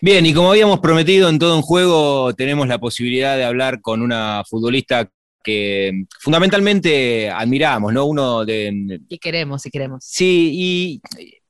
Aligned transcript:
Bien, 0.00 0.26
y 0.26 0.34
como 0.34 0.50
habíamos 0.50 0.80
prometido 0.80 1.28
en 1.28 1.38
todo 1.38 1.56
un 1.56 1.62
juego, 1.62 2.34
tenemos 2.34 2.68
la 2.68 2.78
posibilidad 2.78 3.36
de 3.36 3.44
hablar 3.44 3.80
con 3.80 4.02
una 4.02 4.42
futbolista 4.48 5.08
que 5.42 6.04
fundamentalmente 6.20 7.30
admiramos, 7.30 7.92
¿no? 7.92 8.06
Uno 8.06 8.44
de... 8.44 9.00
Y 9.08 9.18
queremos, 9.18 9.64
y 9.66 9.70
queremos. 9.70 10.04
Sí, 10.04 10.50
y 10.54 11.00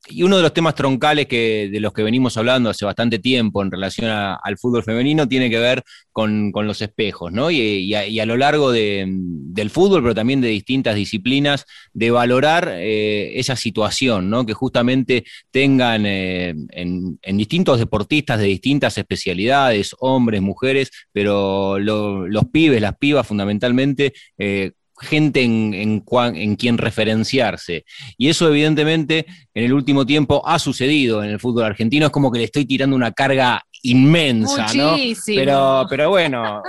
y 0.07 0.23
uno 0.23 0.37
de 0.37 0.43
los 0.43 0.53
temas 0.53 0.75
troncales 0.75 1.27
que, 1.27 1.69
de 1.71 1.79
los 1.79 1.93
que 1.93 2.03
venimos 2.03 2.37
hablando 2.37 2.69
hace 2.69 2.85
bastante 2.85 3.19
tiempo 3.19 3.61
en 3.61 3.71
relación 3.71 4.09
al 4.09 4.57
fútbol 4.57 4.83
femenino 4.83 5.27
tiene 5.27 5.49
que 5.49 5.59
ver 5.59 5.83
con, 6.11 6.51
los 6.53 6.81
espejos, 6.81 7.31
¿no? 7.31 7.51
Y, 7.51 7.93
a, 7.93 8.25
lo 8.25 8.37
largo 8.37 8.71
del 8.71 9.69
fútbol, 9.69 10.01
pero 10.01 10.15
también 10.15 10.41
de 10.41 10.47
distintas 10.47 10.95
disciplinas, 10.95 11.65
de 11.93 12.11
valorar 12.11 12.71
eh, 12.77 13.37
esa 13.39 13.55
situación, 13.55 14.29
¿no? 14.29 14.45
Que 14.45 14.53
justamente 14.53 15.25
tengan 15.51 16.05
eh, 16.05 16.55
en, 16.69 17.37
distintos 17.37 17.79
deportistas 17.79 18.39
de 18.39 18.45
distintas 18.45 18.97
especialidades, 18.97 19.95
hombres, 19.99 20.41
mujeres, 20.41 20.91
pero 21.11 21.79
los 21.79 22.45
pibes, 22.51 22.81
las 22.81 22.97
pibas 22.97 23.27
fundamentalmente, 23.27 24.13
eh, 24.37 24.71
gente 24.99 25.43
en, 25.43 25.73
en, 25.73 26.55
quien 26.55 26.77
referenciarse. 26.77 27.85
Y 28.17 28.29
eso 28.29 28.47
evidentemente 28.47 29.25
en 29.53 29.65
el 29.65 29.73
último 29.73 30.05
tiempo 30.05 30.41
ha 30.47 30.59
sucedido 30.59 31.23
en 31.23 31.31
el 31.31 31.39
fútbol 31.39 31.65
argentino. 31.65 32.05
Es 32.05 32.11
como 32.11 32.31
que 32.31 32.39
le 32.39 32.45
estoy 32.45 32.65
tirando 32.65 32.95
una 32.95 33.11
carga 33.11 33.63
inmensa, 33.83 34.67
¿no? 34.73 34.95
Pero, 35.27 35.85
pero 35.89 36.09
bueno, 36.09 36.61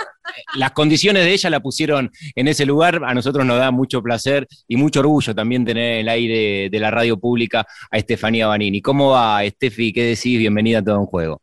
las 0.57 0.73
condiciones 0.73 1.25
de 1.25 1.33
ella 1.33 1.51
la 1.51 1.61
pusieron 1.61 2.11
en 2.35 2.49
ese 2.49 2.67
lugar. 2.67 3.01
A 3.05 3.15
nosotros 3.15 3.47
nos 3.47 3.59
da 3.59 3.71
mucho 3.71 4.03
placer 4.03 4.47
y 4.69 4.77
mucho 4.77 5.01
orgullo 5.01 5.35
también 5.35 5.65
tener 5.65 6.01
el 6.01 6.09
aire 6.09 6.69
de 6.71 6.81
la 6.81 6.91
radio 6.91 7.19
pública 7.19 7.67
a 7.91 7.97
Estefanía 7.97 8.47
Banini. 8.47 8.83
¿Cómo 8.83 9.11
va, 9.11 9.45
Estefi? 9.45 9.93
¿Qué 9.93 10.05
decís? 10.05 10.39
Bienvenida 10.39 10.79
a 10.81 10.85
todo 10.85 11.01
un 11.01 11.07
juego. 11.07 11.41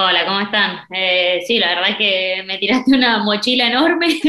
Hola, 0.00 0.24
¿cómo 0.26 0.40
están? 0.42 0.78
Eh, 0.94 1.40
sí, 1.44 1.58
la 1.58 1.70
verdad 1.70 1.90
es 1.90 1.96
que 1.96 2.44
me 2.46 2.58
tiraste 2.58 2.94
una 2.94 3.18
mochila 3.18 3.66
enorme. 3.66 4.06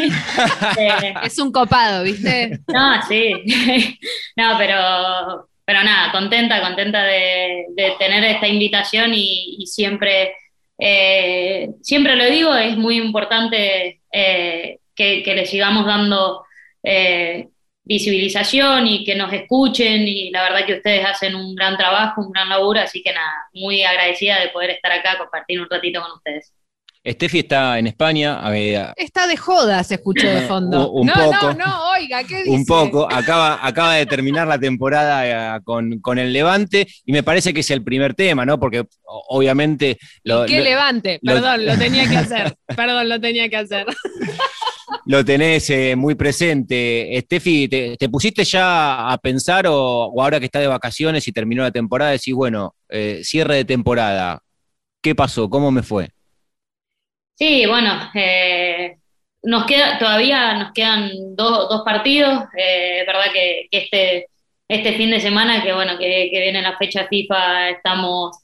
Eh, 0.80 1.14
es 1.24 1.38
un 1.38 1.52
copado, 1.52 2.04
¿viste? 2.04 2.60
No, 2.68 3.00
sí. 3.08 3.34
no, 4.36 4.58
pero, 4.58 5.48
pero 5.66 5.84
nada, 5.84 6.12
contenta, 6.12 6.62
contenta 6.62 7.04
de, 7.04 7.66
tener 8.00 8.24
esta 8.24 8.48
invitación 8.48 9.12
y, 9.14 9.64
siempre, 9.68 10.34
eh, 10.80 11.70
siempre 11.84 12.16
lo 12.16 12.26
digo, 12.26 12.56
es 12.56 12.76
muy 12.76 12.98
importante 12.98 14.02
que, 14.12 14.80
que, 14.96 15.36
le 15.36 15.46
sigamos 15.46 15.86
dando 15.86 16.46
visibilización 17.90 18.86
y 18.86 19.04
que 19.04 19.16
nos 19.16 19.34
escuchen 19.34 20.08
y 20.08 20.30
la 20.30 20.44
verdad 20.44 20.66
que 20.66 20.76
ustedes 20.76 21.04
hacen 21.04 21.34
un 21.34 21.56
gran 21.56 21.76
trabajo, 21.76 22.22
un 22.22 22.32
gran 22.32 22.48
laburo, 22.48 22.80
así 22.80 23.02
que 23.02 23.12
nada, 23.12 23.34
muy 23.52 23.84
agradecida 23.84 24.40
de 24.40 24.50
poder 24.50 24.70
estar 24.70 24.92
acá, 24.92 25.18
compartir 25.18 25.60
un 25.60 25.68
ratito 25.68 26.00
con 26.00 26.12
ustedes. 26.12 26.54
Steffi 27.08 27.40
está 27.40 27.80
en 27.80 27.88
España. 27.88 28.40
está 28.96 29.26
de 29.26 29.38
joda, 29.38 29.84
se 29.84 29.96
escuchó 29.96 30.28
de 30.28 30.42
fondo. 30.48 30.92
un 30.92 31.08
no, 31.08 31.14
poco, 31.14 31.54
no, 31.54 31.66
no, 31.66 31.92
oiga, 31.94 32.24
¿qué 32.26 32.44
dice? 32.44 32.52
Un 32.52 32.64
poco. 32.66 33.12
Acaba, 33.12 33.66
acaba 33.66 33.96
de 33.96 34.06
terminar 34.06 34.48
la 34.48 34.60
temporada 34.60 35.56
eh, 35.56 35.60
con, 35.64 36.20
el 36.20 36.32
Levante 36.32 36.88
y 37.06 37.12
me 37.12 37.24
parece 37.24 37.56
que 37.56 37.62
es 37.62 37.72
el 37.72 37.84
primer 37.84 38.14
tema, 38.14 38.46
¿no? 38.46 38.60
Porque 38.60 38.86
obviamente. 39.04 39.98
Lo, 40.24 40.46
¿Qué 40.46 40.62
Levante? 40.62 41.20
Perdón, 41.24 41.66
lo 41.66 41.76
tenía 41.80 42.08
que 42.08 42.18
hacer. 42.18 42.56
Perdón, 42.76 43.10
lo 43.10 43.20
tenía 43.20 43.50
que 43.50 43.58
hacer 43.58 43.88
lo 45.06 45.24
tenés 45.26 45.70
eh, 45.70 45.96
muy 45.96 46.16
presente. 46.16 47.20
Steffi, 47.22 47.68
te, 47.68 48.10
pusiste 48.10 48.44
ya 48.44 49.12
a 49.12 49.18
pensar 49.18 49.66
o, 49.68 50.12
ahora 50.22 50.40
que 50.40 50.46
está 50.46 50.60
de 50.60 50.68
vacaciones 50.68 51.28
y 51.28 51.32
terminó 51.32 51.64
la 51.64 51.72
temporada, 51.72 52.12
decís, 52.12 52.34
bueno, 52.34 52.76
eh, 52.90 53.22
cierre 53.24 53.56
de 53.56 53.66
temporada, 53.66 54.42
¿qué 55.02 55.16
pasó? 55.16 55.50
¿Cómo 55.50 55.72
me 55.72 55.84
fue? 55.84 56.10
Sí, 57.36 57.66
bueno, 57.66 58.12
eh, 58.14 58.98
nos 59.44 59.66
queda, 59.66 59.98
todavía 59.98 60.56
nos 60.56 60.74
quedan 60.74 61.12
dos, 61.36 61.82
partidos. 61.84 62.44
es 62.56 63.06
verdad 63.06 63.32
que, 63.34 63.68
este, 63.72 64.28
este 64.68 64.94
fin 64.94 65.10
de 65.12 65.22
semana, 65.22 65.64
que 65.64 65.74
bueno, 65.74 65.98
que, 65.98 66.30
que 66.32 66.42
viene 66.42 66.62
la 66.62 66.78
fecha 66.78 67.08
FIFA, 67.08 67.70
estamos 67.70 68.38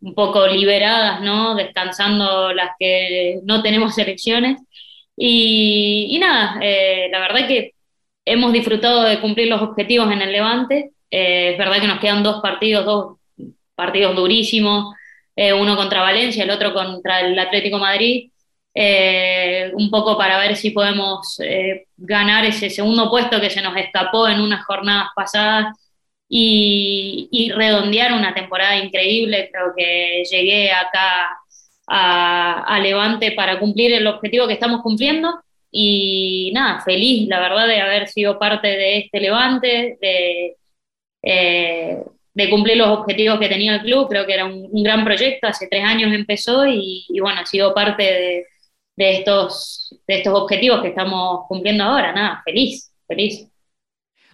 un 0.00 0.14
poco 0.14 0.46
liberadas, 0.46 1.20
¿no? 1.20 1.54
Descansando 1.54 2.52
las 2.52 2.70
que 2.78 3.40
no 3.44 3.62
tenemos 3.62 3.96
elecciones. 3.98 4.60
Y, 5.20 6.16
nada, 6.20 6.58
eh, 6.62 7.08
la 7.10 7.18
verdad 7.18 7.48
que 7.48 7.72
hemos 8.24 8.52
disfrutado 8.52 9.02
de 9.02 9.20
cumplir 9.20 9.48
los 9.48 9.60
objetivos 9.60 10.10
en 10.12 10.22
el 10.22 10.32
Levante. 10.32 10.92
Eh, 11.10 11.50
es 11.52 11.58
verdad 11.58 11.80
que 11.80 11.88
nos 11.88 11.98
quedan 11.98 12.22
dos 12.22 12.40
partidos, 12.40 12.84
dos 12.84 13.16
partidos 13.74 14.14
durísimos, 14.14 14.94
eh, 15.34 15.52
uno 15.52 15.76
contra 15.76 16.02
Valencia, 16.02 16.44
el 16.44 16.50
otro 16.50 16.72
contra 16.72 17.20
el 17.20 17.38
Atlético 17.38 17.78
Madrid. 17.78 18.30
un 19.74 19.90
poco 19.90 20.16
para 20.16 20.38
ver 20.38 20.54
si 20.56 20.70
podemos 20.70 21.38
ganar 21.96 22.44
ese 22.44 22.70
segundo 22.70 23.10
puesto 23.10 23.40
que 23.40 23.50
se 23.50 23.62
nos 23.62 23.76
escapó 23.76 24.28
en 24.28 24.40
unas 24.40 24.64
jornadas 24.64 25.08
pasadas 25.16 25.76
y, 26.28 27.28
y 27.32 27.50
redondear 27.52 28.12
una 28.12 28.34
temporada 28.34 28.76
increíble. 28.76 29.50
Creo 29.52 29.72
que 29.76 30.22
llegué 30.30 30.70
acá 30.72 31.28
a, 31.88 32.78
Levante 32.82 33.32
para 33.32 33.58
cumplir 33.58 33.92
el 33.92 34.06
objetivo 34.06 34.46
que 34.46 34.54
estamos 34.54 34.82
cumpliendo. 34.82 35.40
Y 35.70 36.50
nada, 36.54 36.80
feliz, 36.80 37.28
la 37.28 37.40
verdad, 37.40 37.66
de 37.66 37.80
haber 37.80 38.08
sido 38.08 38.38
parte 38.38 38.68
de 38.68 38.98
este 38.98 39.20
Levante, 39.20 39.98
de, 40.00 40.56
eh, 41.22 41.98
de 42.34 42.50
cumplir 42.50 42.76
los 42.76 42.88
objetivos 42.88 43.38
que 43.38 43.48
tenía 43.48 43.76
el 43.76 43.82
club. 43.82 44.08
Creo 44.08 44.26
que 44.26 44.34
era 44.34 44.46
un, 44.46 44.82
gran 44.82 45.04
proyecto, 45.04 45.46
hace 45.46 45.68
tres 45.68 45.84
años 45.84 46.12
empezó 46.12 46.66
y, 46.66 47.04
y 47.08 47.20
bueno, 47.20 47.40
ha 47.40 47.46
sido 47.46 47.74
parte 47.74 48.02
de, 48.02 48.46
de, 48.96 49.18
estos, 49.18 49.94
de 50.06 50.18
estos 50.18 50.34
objetivos 50.34 50.82
que 50.82 50.88
estamos 50.88 51.46
cumpliendo 51.48 51.84
ahora. 51.84 52.12
Nada, 52.12 52.42
feliz, 52.44 52.92
feliz 53.06 53.48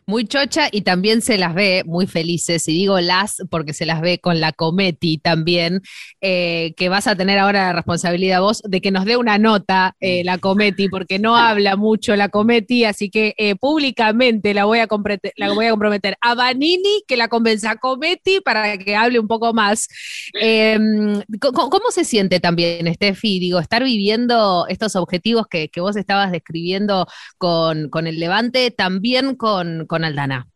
muy 0.07 0.27
chocha 0.27 0.69
y 0.71 0.83
también 0.83 1.23
se 1.23 1.39
las 1.39 1.55
ve 1.55 1.83
muy 1.87 2.07
felices, 2.07 2.69
y 2.69 2.73
digo 2.73 3.01
las 3.01 3.43
porque 3.51 3.73
se 3.73 3.87
las 3.87 4.01
ve 4.01 4.19
con 4.19 4.41
la 4.41 4.53
Cometi 4.53 5.19
también, 5.19 5.81
eh, 6.21 6.75
que 6.77 6.89
vas 6.89 7.07
a 7.07 7.17
tener 7.17 7.39
ahora 7.39 7.67
la 7.67 7.73
responsabilidad 7.73 8.41
vos 8.41 8.63
de 8.63 8.81
que 8.81 8.91
nos 8.91 9.05
dé 9.05 9.17
una 9.17 9.39
nota 9.39 9.97
eh, 10.01 10.23
la 10.25 10.39
Cometi, 10.39 10.89
porque 10.89 11.19
no 11.19 11.37
habla 11.37 11.77
mucho 11.77 12.17
la 12.17 12.29
Cometi, 12.29 12.85
así 12.85 13.11
que 13.11 13.35
eh, 13.39 13.57
públicamente 13.57 14.55
la 14.55 14.65
voy, 14.65 14.81
a 14.81 14.89
la 15.37 15.53
voy 15.53 15.67
a 15.67 15.71
comprometer 15.71 16.17
a 16.21 16.35
Vanini 16.35 17.03
que 17.07 17.17
la 17.17 17.29
convenza 17.29 17.73
a 17.73 17.77
Cometi 17.77 18.41
para 18.41 18.77
que 18.79 18.97
hable 18.97 19.19
un 19.19 19.29
poco 19.29 19.55
más. 19.55 19.89
Em, 20.35 21.23
¿cómo, 21.41 21.91
se 21.91 22.05
siente 22.05 22.41
también, 22.41 22.93
Steffi, 22.95 23.39
digo, 23.39 23.59
estar 23.59 23.85
viviendo 23.85 24.67
estos 24.69 24.97
objetivos 24.97 25.47
que, 25.49 25.71
vos 25.77 25.97
estabas 25.97 26.33
describiendo 26.33 27.07
con, 27.37 27.91
con 27.91 28.07
el 28.07 28.19
Levante, 28.19 28.71
también 28.71 29.35
con 29.35 29.87
con 29.94 29.94
Aldana? 30.03 30.49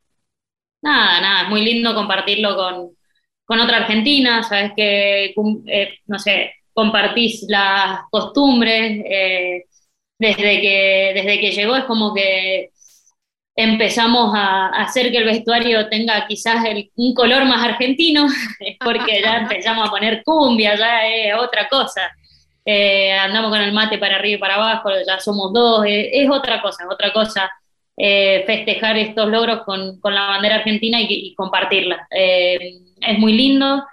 Nada, 0.80 1.20
nada, 1.20 1.42
es 1.42 1.48
muy 1.48 1.62
lindo 1.62 1.94
compartirlo 1.94 2.56
con, 2.56 3.60
otra 3.60 3.78
argentina, 3.78 4.42
sabes 4.42 4.72
que, 4.76 5.34
eh, 5.66 5.98
no 6.06 6.18
sé, 6.18 6.52
compartís 6.72 7.44
las 7.48 8.00
costumbres, 8.10 9.02
eh, 9.06 9.64
desde, 10.18 10.60
que, 10.60 11.12
desde 11.14 11.40
que 11.40 11.52
llegó 11.52 11.76
es 11.76 11.84
como 11.84 12.14
que 12.14 12.70
empezamos 13.56 14.32
a, 14.34 14.68
hacer 14.68 15.10
que 15.10 15.18
el 15.18 15.24
vestuario 15.24 15.88
tenga 15.88 16.26
quizás 16.28 16.64
un 16.96 17.14
color 17.14 17.44
más 17.44 17.64
argentino, 17.64 18.26
porque 18.84 19.20
ya 19.22 19.38
empezamos 19.42 19.88
a 19.88 19.90
poner 19.90 20.22
cumbia, 20.24 20.76
ya 20.76 21.06
es 21.08 21.34
otra 21.34 21.68
cosa. 21.68 22.02
Eh, 22.64 23.12
andamos 23.12 23.50
con 23.50 23.60
el 23.60 23.72
mate 23.72 23.98
para 23.98 24.16
arriba 24.16 24.36
y 24.36 24.40
para 24.40 24.54
abajo, 24.56 24.90
ya 25.06 25.18
somos 25.20 25.52
dos, 25.52 25.84
es 25.88 26.30
otra 26.30 26.60
cosa, 26.62 26.86
otra 26.88 27.12
cosa 27.12 27.50
eh, 27.98 28.44
festejar 28.46 28.96
estos 28.96 29.28
logros 29.28 29.62
con, 29.64 29.98
con, 30.00 30.14
la 30.14 30.28
bandera 30.28 30.56
argentina 30.56 30.98
y, 31.00 31.34
compartirla. 31.34 32.06
Eh, 32.16 32.74
es 33.00 33.18
muy 33.18 33.32
lindo, 33.32 33.84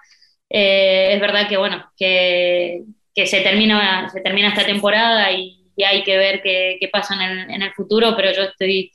eh, 0.49 1.09
es 1.13 1.19
verdad 1.19 1.47
que 1.49 1.57
bueno, 1.57 1.83
que, 1.97 2.83
que, 3.15 3.25
se, 3.25 3.41
termina, 3.41 4.07
se 4.09 4.21
termina 4.21 4.49
esta 4.49 4.65
temporada 4.65 5.31
y, 5.31 5.61
hay 5.85 6.03
que 6.03 6.17
ver 6.17 6.41
qué, 6.41 6.77
qué 6.79 6.87
pasa 6.87 7.15
en 7.15 7.21
el, 7.21 7.49
en 7.51 7.61
el, 7.61 7.73
futuro, 7.73 8.15
pero 8.15 8.31
yo 8.31 8.43
estoy 8.43 8.91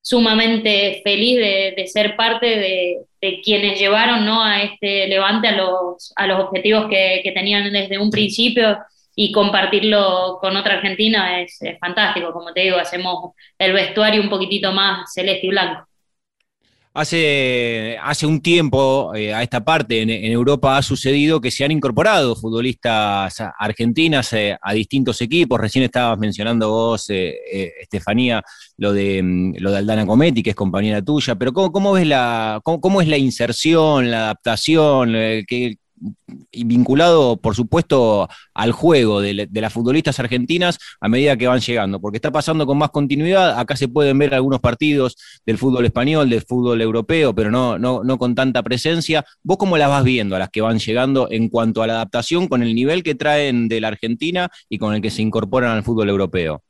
sumamente 0.00 1.02
feliz 1.04 1.36
de, 1.36 1.74
de 1.76 1.86
ser 1.86 2.16
parte 2.16 2.46
de, 2.46 2.98
de, 3.20 3.40
quienes 3.42 3.78
llevaron 3.78 4.24
¿no? 4.24 4.42
a 4.42 4.62
este 4.62 5.08
levante 5.08 5.48
a 5.48 5.52
los, 5.52 6.12
a 6.16 6.26
los 6.26 6.40
objetivos 6.40 6.88
que, 6.88 7.20
que 7.22 7.32
tenían 7.32 7.70
desde 7.70 7.98
un 7.98 8.10
principio 8.10 8.78
y 9.14 9.32
compartirlo 9.32 10.38
con 10.40 10.56
otra 10.56 10.74
argentina 10.74 11.40
es, 11.40 11.58
fantástico. 11.80 12.32
Como 12.32 12.52
te 12.52 12.62
digo, 12.62 12.78
hacemos 12.78 13.32
el 13.58 13.72
vestuario 13.72 14.22
un 14.22 14.30
poquitito 14.30 14.72
más 14.72 15.12
celeste 15.12 15.46
y 15.46 15.50
blanco. 15.50 15.86
Hace, 16.94 17.96
hace 18.02 18.26
un 18.26 18.42
tiempo 18.42 19.14
eh, 19.14 19.32
a 19.32 19.42
esta 19.42 19.64
parte 19.64 20.02
en, 20.02 20.10
Europa 20.10 20.76
ha 20.76 20.82
sucedido 20.82 21.40
que 21.40 21.50
se 21.50 21.64
han 21.64 21.70
incorporado 21.70 22.36
futbolistas 22.36 23.34
argentinas 23.58 24.30
eh, 24.34 24.58
a 24.60 24.74
distintos 24.74 25.22
equipos. 25.22 25.58
Recién 25.58 25.84
estabas 25.84 26.18
mencionando 26.18 26.68
vos, 26.68 27.08
eh, 27.08 27.72
Estefanía, 27.80 28.42
lo 28.76 28.92
de, 28.92 29.22
mm, 29.22 29.54
lo 29.60 29.70
de 29.70 29.78
Aldana 29.78 30.04
Cometti, 30.04 30.42
que 30.42 30.50
es 30.50 30.56
compañera 30.56 31.00
tuya, 31.00 31.34
pero 31.34 31.54
¿cómo, 31.54 31.72
cómo 31.72 31.92
ves 31.92 32.06
la, 32.06 32.60
cómo, 32.62 33.00
es 33.00 33.08
la 33.08 33.16
inserción, 33.16 34.10
la 34.10 34.24
adaptación? 34.24 35.12
Que, 35.46 35.78
y 35.81 35.81
vinculado, 36.52 37.36
por 37.36 37.54
supuesto, 37.54 38.28
al 38.54 38.72
juego 38.72 39.20
de, 39.20 39.48
las 39.52 39.72
futbolistas 39.72 40.18
argentinas 40.20 40.78
a 41.00 41.08
medida 41.08 41.36
que 41.36 41.46
van 41.46 41.60
llegando, 41.60 42.00
porque 42.00 42.18
está 42.18 42.30
pasando 42.30 42.66
con 42.66 42.78
más 42.78 42.90
continuidad. 42.90 43.58
Acá 43.58 43.76
se 43.76 43.88
pueden 43.88 44.18
ver 44.18 44.34
algunos 44.34 44.60
partidos 44.60 45.16
del 45.46 45.58
fútbol 45.58 45.84
español, 45.84 46.28
del 46.28 46.42
fútbol 46.42 46.80
europeo, 46.80 47.34
pero 47.34 47.50
no, 47.50 47.78
no, 47.78 48.02
no 48.04 48.18
con 48.18 48.34
tanta 48.34 48.62
presencia. 48.62 49.24
¿Vos 49.42 49.56
cómo 49.56 49.76
las 49.76 49.88
vas 49.88 50.04
viendo 50.04 50.36
a 50.36 50.38
las 50.38 50.50
que 50.50 50.60
van 50.60 50.78
llegando 50.78 51.28
en 51.30 51.48
cuanto 51.48 51.82
a 51.82 51.86
la 51.86 51.94
adaptación 51.94 52.48
con 52.48 52.62
el 52.62 52.74
nivel 52.74 53.02
que 53.02 53.14
traen 53.14 53.68
de 53.68 53.80
la 53.80 53.88
Argentina 53.88 54.50
y 54.68 54.78
con 54.78 54.94
el 54.94 55.02
que 55.02 55.10
se 55.10 55.22
incorporan 55.22 55.76
al 55.76 55.84
fútbol 55.84 56.08
europeo? 56.08 56.62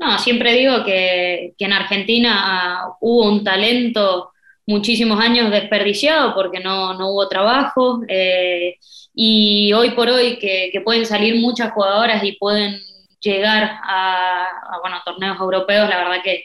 No, 0.00 0.18
siempre 0.18 0.54
digo 0.54 0.82
que, 0.82 1.52
en 1.58 1.72
Argentina 1.74 2.40
ah, 2.42 2.96
hubo 3.00 3.30
un 3.30 3.44
talento 3.44 4.30
muchísimos 4.70 5.20
años 5.20 5.50
desperdiciado 5.50 6.34
porque 6.34 6.60
no, 6.60 6.92
hubo 6.92 7.28
trabajo 7.28 8.00
eh, 8.08 8.76
y 9.12 9.72
hoy 9.72 9.90
por 9.90 10.08
hoy 10.08 10.38
que, 10.38 10.80
pueden 10.84 11.04
salir 11.04 11.36
muchas 11.36 11.72
jugadoras 11.72 12.22
y 12.24 12.32
pueden 12.32 12.80
llegar 13.20 13.78
a, 13.82 14.48
bueno, 14.80 14.98
torneos 15.04 15.38
europeos, 15.38 15.88
la 15.88 15.98
verdad 15.98 16.22
que, 16.24 16.44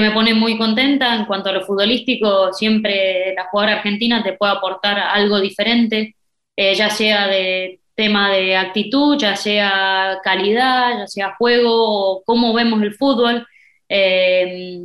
me 0.00 0.10
pone 0.10 0.34
muy 0.34 0.58
contenta. 0.58 1.14
En 1.14 1.24
cuanto 1.24 1.50
a 1.50 1.52
lo 1.52 1.64
futbolístico, 1.64 2.52
siempre 2.52 3.32
la 3.36 3.44
jugadora 3.44 3.76
argentina 3.76 4.24
te 4.24 4.32
puede 4.32 4.52
aportar 4.52 4.98
algo 4.98 5.40
diferente, 5.40 6.16
eh, 6.56 6.74
ya 6.74 6.90
sea 6.90 7.28
de 7.28 7.78
tema 7.94 8.32
de 8.32 8.56
actitud, 8.56 9.16
ya 9.16 9.36
sea 9.36 10.18
calidad, 10.24 10.98
ya 10.98 11.06
sea 11.06 11.36
juego, 11.36 11.70
o 12.16 12.24
cómo 12.24 12.52
vemos 12.52 12.82
el 12.82 12.94
fútbol. 12.94 13.46
Eh, 13.88 14.80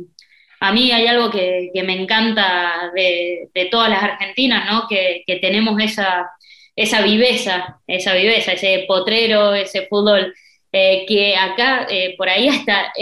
a 0.60 0.72
mí 0.72 0.92
hay 0.92 1.06
algo 1.06 1.30
que, 1.30 1.70
me 1.84 1.94
encanta 2.02 2.92
de, 2.94 3.48
todas 3.70 3.88
las 3.88 4.02
argentinas, 4.02 4.70
¿no? 4.70 4.86
Que, 4.88 5.24
tenemos 5.40 5.80
esa, 5.82 6.30
esa 6.76 7.02
viveza, 7.02 7.80
esa 7.86 8.14
viveza, 8.14 8.52
ese 8.52 8.84
potrero, 8.86 9.54
ese 9.54 9.86
fútbol, 9.88 10.34
eh, 10.72 11.04
que 11.08 11.34
acá 11.36 11.86
eh, 11.90 12.14
por 12.16 12.28
ahí 12.28 12.48
hasta 12.48 12.92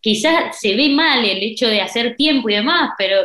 quizás 0.00 0.58
se 0.58 0.74
ve 0.76 0.88
mal 0.90 1.24
el 1.24 1.42
hecho 1.42 1.68
de 1.68 1.80
hacer 1.80 2.16
tiempo 2.16 2.48
y 2.48 2.54
demás, 2.54 2.92
pero 2.96 3.16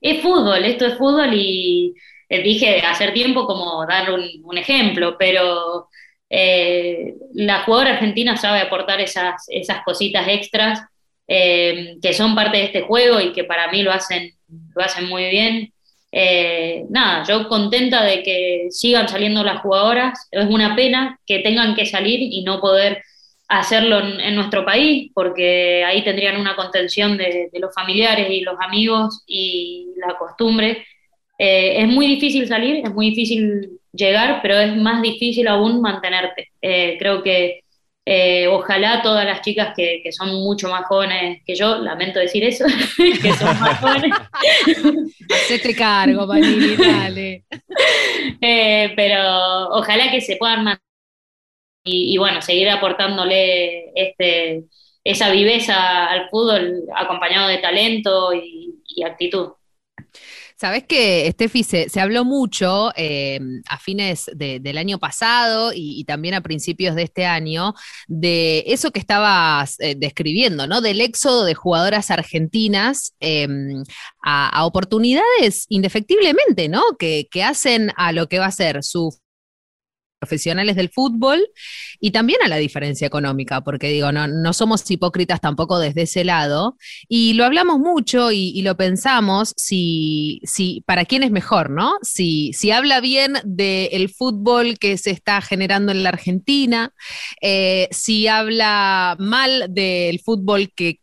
es 0.00 0.22
fútbol, 0.22 0.64
esto 0.64 0.86
es 0.86 0.96
fútbol 0.98 1.32
y 1.34 1.94
eh, 2.28 2.42
dije 2.42 2.80
hacer 2.82 3.12
tiempo 3.14 3.46
como 3.46 3.84
dar 3.86 4.12
un, 4.12 4.58
ejemplo, 4.58 5.16
pero 5.18 5.88
la 7.34 7.62
jugadora 7.64 7.92
argentina 7.94 8.36
sabe 8.36 8.60
aportar 8.60 9.00
esas, 9.00 9.46
esas 9.48 9.82
cositas 9.82 10.28
extras 10.28 10.80
eh, 11.32 11.96
que 12.02 12.12
son 12.12 12.34
parte 12.34 12.56
de 12.58 12.64
este 12.64 12.80
juego 12.80 13.20
y 13.20 13.32
que 13.32 13.44
para 13.44 13.70
mí 13.70 13.84
lo 13.84 13.92
hacen, 13.92 14.32
lo 14.74 14.82
hacen 14.82 15.08
muy 15.08 15.30
bien. 15.30 15.72
Eh, 16.10 16.86
nada, 16.90 17.24
yo 17.24 17.48
contenta 17.48 18.02
de 18.02 18.24
que 18.24 18.66
sigan 18.70 19.08
saliendo 19.08 19.44
las 19.44 19.60
jugadoras. 19.60 20.26
Es 20.32 20.46
una 20.46 20.74
pena 20.74 21.20
que 21.24 21.38
tengan 21.38 21.76
que 21.76 21.86
salir 21.86 22.18
y 22.20 22.42
no 22.42 22.60
poder 22.60 23.00
hacerlo 23.46 24.00
en, 24.00 24.34
nuestro 24.34 24.64
país, 24.64 25.12
porque 25.14 25.84
ahí 25.84 26.02
tendrían 26.02 26.40
una 26.40 26.56
contención 26.56 27.16
de, 27.16 27.48
los 27.60 27.72
familiares 27.72 28.26
y 28.28 28.40
los 28.40 28.56
amigos 28.60 29.22
y 29.24 29.86
la 30.04 30.18
costumbre. 30.18 30.84
Eh, 31.38 31.80
es 31.80 31.86
muy 31.86 32.08
difícil 32.08 32.48
salir, 32.48 32.82
es 32.84 32.92
muy 32.92 33.10
difícil 33.10 33.78
llegar, 33.92 34.40
pero 34.42 34.58
es 34.58 34.76
más 34.76 35.00
difícil 35.00 35.46
aún 35.46 35.80
mantenerte. 35.80 36.48
creo 36.60 37.22
que 37.22 37.60
eh, 38.12 38.48
ojalá 38.48 39.02
todas 39.02 39.24
las 39.24 39.40
chicas 39.40 39.72
que, 39.76 40.02
son 40.10 40.30
mucho 40.42 40.68
más 40.68 40.84
jóvenes 40.86 41.44
que 41.46 41.54
yo, 41.54 41.78
lamento 41.78 42.18
decir 42.18 42.42
eso, 42.42 42.64
que 43.22 43.32
son 43.34 43.60
más 43.60 43.78
jóvenes. 43.78 44.10
Hacete 45.32 45.76
cargo, 45.76 46.26
Panini, 46.26 46.74
dale. 46.74 47.44
Eh, 48.40 48.92
pero 48.96 49.68
ojalá 49.68 50.10
que 50.10 50.20
se 50.20 50.34
puedan 50.34 50.64
mantener 50.64 50.84
y, 51.84 52.18
bueno, 52.18 52.42
seguir 52.42 52.68
aportándole 52.68 53.92
este, 53.94 54.64
esa 55.04 55.30
viveza 55.30 56.06
al 56.06 56.28
fútbol 56.30 56.82
acompañado 56.96 57.46
de 57.46 57.58
talento 57.58 58.32
y 58.34 59.04
actitud. 59.04 59.52
Sabes 60.60 60.84
que, 60.84 61.26
Steffi, 61.32 61.64
se, 61.64 61.88
habló 62.00 62.22
mucho 62.26 62.92
em, 62.94 63.62
a 63.66 63.78
fines 63.78 64.30
del 64.34 64.76
año 64.76 64.98
pasado 64.98 65.72
y, 65.74 66.04
también 66.04 66.34
a 66.34 66.42
principios 66.42 66.94
de 66.94 67.04
este 67.04 67.24
año 67.24 67.72
de 68.08 68.64
eso 68.66 68.90
que 68.90 69.00
estabas 69.00 69.80
eh, 69.80 69.94
describiendo, 69.96 70.66
¿no? 70.66 70.82
Del 70.82 71.00
éxodo 71.00 71.46
de 71.46 71.54
jugadoras 71.54 72.10
argentinas 72.10 73.14
em, 73.20 73.84
a, 74.22 74.66
oportunidades 74.66 75.64
indefectiblemente, 75.70 76.68
¿no? 76.68 76.82
Que, 76.98 77.26
que 77.30 77.42
hacen 77.42 77.90
a 77.96 78.12
lo 78.12 78.28
que 78.28 78.38
va 78.38 78.46
a 78.46 78.50
ser 78.50 78.84
su 78.84 79.18
profesionales 80.20 80.76
del 80.76 80.90
fútbol 80.90 81.40
y 81.98 82.12
también 82.12 82.40
a 82.44 82.48
la 82.48 82.56
diferencia 82.56 83.06
económica, 83.06 83.62
porque 83.62 83.88
digo, 83.88 84.12
no, 84.12 84.28
no 84.28 84.52
somos 84.52 84.88
hipócritas 84.88 85.40
tampoco 85.40 85.78
desde 85.78 86.02
ese 86.02 86.24
lado, 86.24 86.76
y 87.08 87.32
lo 87.32 87.44
hablamos 87.44 87.78
mucho 87.78 88.30
y, 88.30 88.60
lo 88.60 88.76
pensamos 88.76 89.54
si, 89.56 90.40
si 90.44 90.82
para 90.86 91.06
quién 91.06 91.22
es 91.22 91.30
mejor, 91.30 91.70
¿no? 91.70 91.94
Si, 92.02 92.52
si 92.52 92.70
habla 92.70 93.00
bien 93.00 93.34
del 93.44 94.10
fútbol 94.10 94.78
que 94.78 94.98
se 94.98 95.10
está 95.10 95.40
generando 95.40 95.92
en 95.92 96.02
la 96.02 96.10
Argentina, 96.10 96.92
eh, 97.40 97.88
si 97.90 98.28
habla 98.28 99.16
mal 99.18 99.66
del 99.70 100.20
fútbol 100.20 100.70
que 100.74 101.00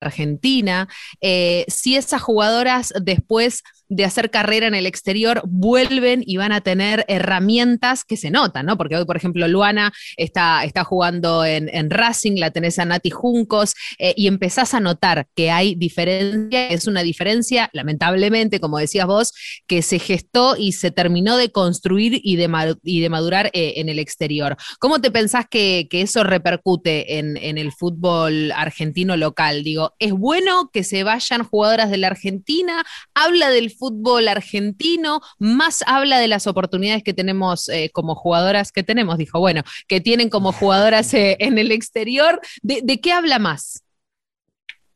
Argentina, 0.00 0.88
eh, 1.20 1.64
si 1.68 1.96
esas 1.96 2.22
jugadoras 2.22 2.92
después 3.00 3.62
de 3.88 4.04
hacer 4.04 4.30
carrera 4.30 4.66
en 4.66 4.74
el 4.74 4.86
exterior 4.86 5.42
vuelven 5.46 6.22
y 6.26 6.36
van 6.36 6.52
a 6.52 6.60
tener 6.60 7.04
herramientas 7.08 8.04
que 8.04 8.16
se 8.16 8.30
notan, 8.30 8.66
¿no? 8.66 8.76
Porque 8.76 8.96
hoy, 8.96 9.04
por 9.04 9.16
ejemplo, 9.16 9.46
Luana 9.48 9.92
está, 10.16 10.64
está 10.64 10.84
jugando 10.84 11.44
en, 11.44 11.90
Racing, 11.90 12.36
la 12.36 12.50
tenés 12.50 12.78
a 12.78 12.84
Nati 12.84 13.10
Juncos, 13.10 13.74
eh, 13.98 14.14
y 14.16 14.26
empezás 14.26 14.74
a 14.74 14.80
notar 14.80 15.28
que 15.34 15.50
hay 15.50 15.74
diferencia, 15.74 16.68
es 16.68 16.86
una 16.86 17.02
diferencia, 17.02 17.70
lamentablemente, 17.72 18.60
como 18.60 18.78
decías 18.78 19.06
vos, 19.06 19.32
que 19.66 19.82
se 19.82 19.98
gestó 19.98 20.56
y 20.56 20.72
se 20.72 20.90
terminó 20.90 21.36
de 21.36 21.50
construir 21.50 22.20
y 22.22 22.36
de, 22.36 22.76
y 22.82 23.00
de 23.00 23.08
madurar 23.08 23.50
eh, 23.52 23.74
en 23.76 23.88
el 23.88 23.98
exterior. 23.98 24.56
¿Cómo 24.78 25.00
te 25.00 25.10
pensás 25.10 25.46
que, 25.48 25.88
eso 25.96 26.24
repercute 26.24 27.18
en, 27.18 27.38
en 27.38 27.56
el 27.56 27.72
fútbol 27.72 28.52
argentino 28.52 29.16
local? 29.16 29.64
Digo, 29.64 29.94
¿es 29.98 30.12
bueno 30.12 30.70
que 30.70 30.84
se 30.84 31.04
vayan 31.04 31.42
jugadoras 31.42 31.90
de 31.90 31.96
la 31.96 32.08
Argentina? 32.08 32.84
¿Habla 33.14 33.48
del 33.48 33.70
fútbol 33.76 34.28
argentino, 34.28 35.20
más 35.38 35.82
habla 35.86 36.18
de 36.18 36.28
las 36.28 36.46
oportunidades 36.46 37.02
que 37.02 37.14
tenemos 37.14 37.68
eh, 37.68 37.90
como 37.92 38.14
jugadoras 38.14 38.72
que 38.72 38.82
tenemos, 38.82 39.18
dijo, 39.18 39.38
bueno, 39.40 39.62
que 39.88 40.00
tienen 40.00 40.30
como 40.30 40.52
jugadoras 40.52 41.12
eh, 41.14 41.36
en 41.40 41.58
el 41.58 41.72
exterior. 41.72 42.40
¿De, 42.62 43.00
qué 43.00 43.12
habla 43.12 43.38
más? 43.38 43.84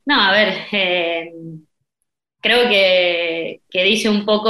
No, 0.05 0.19
a 0.19 0.31
ver, 0.31 0.53
eh, 0.71 1.31
creo 2.41 2.67
que, 2.69 3.61
dice 3.71 4.09
un 4.09 4.25
poco 4.25 4.49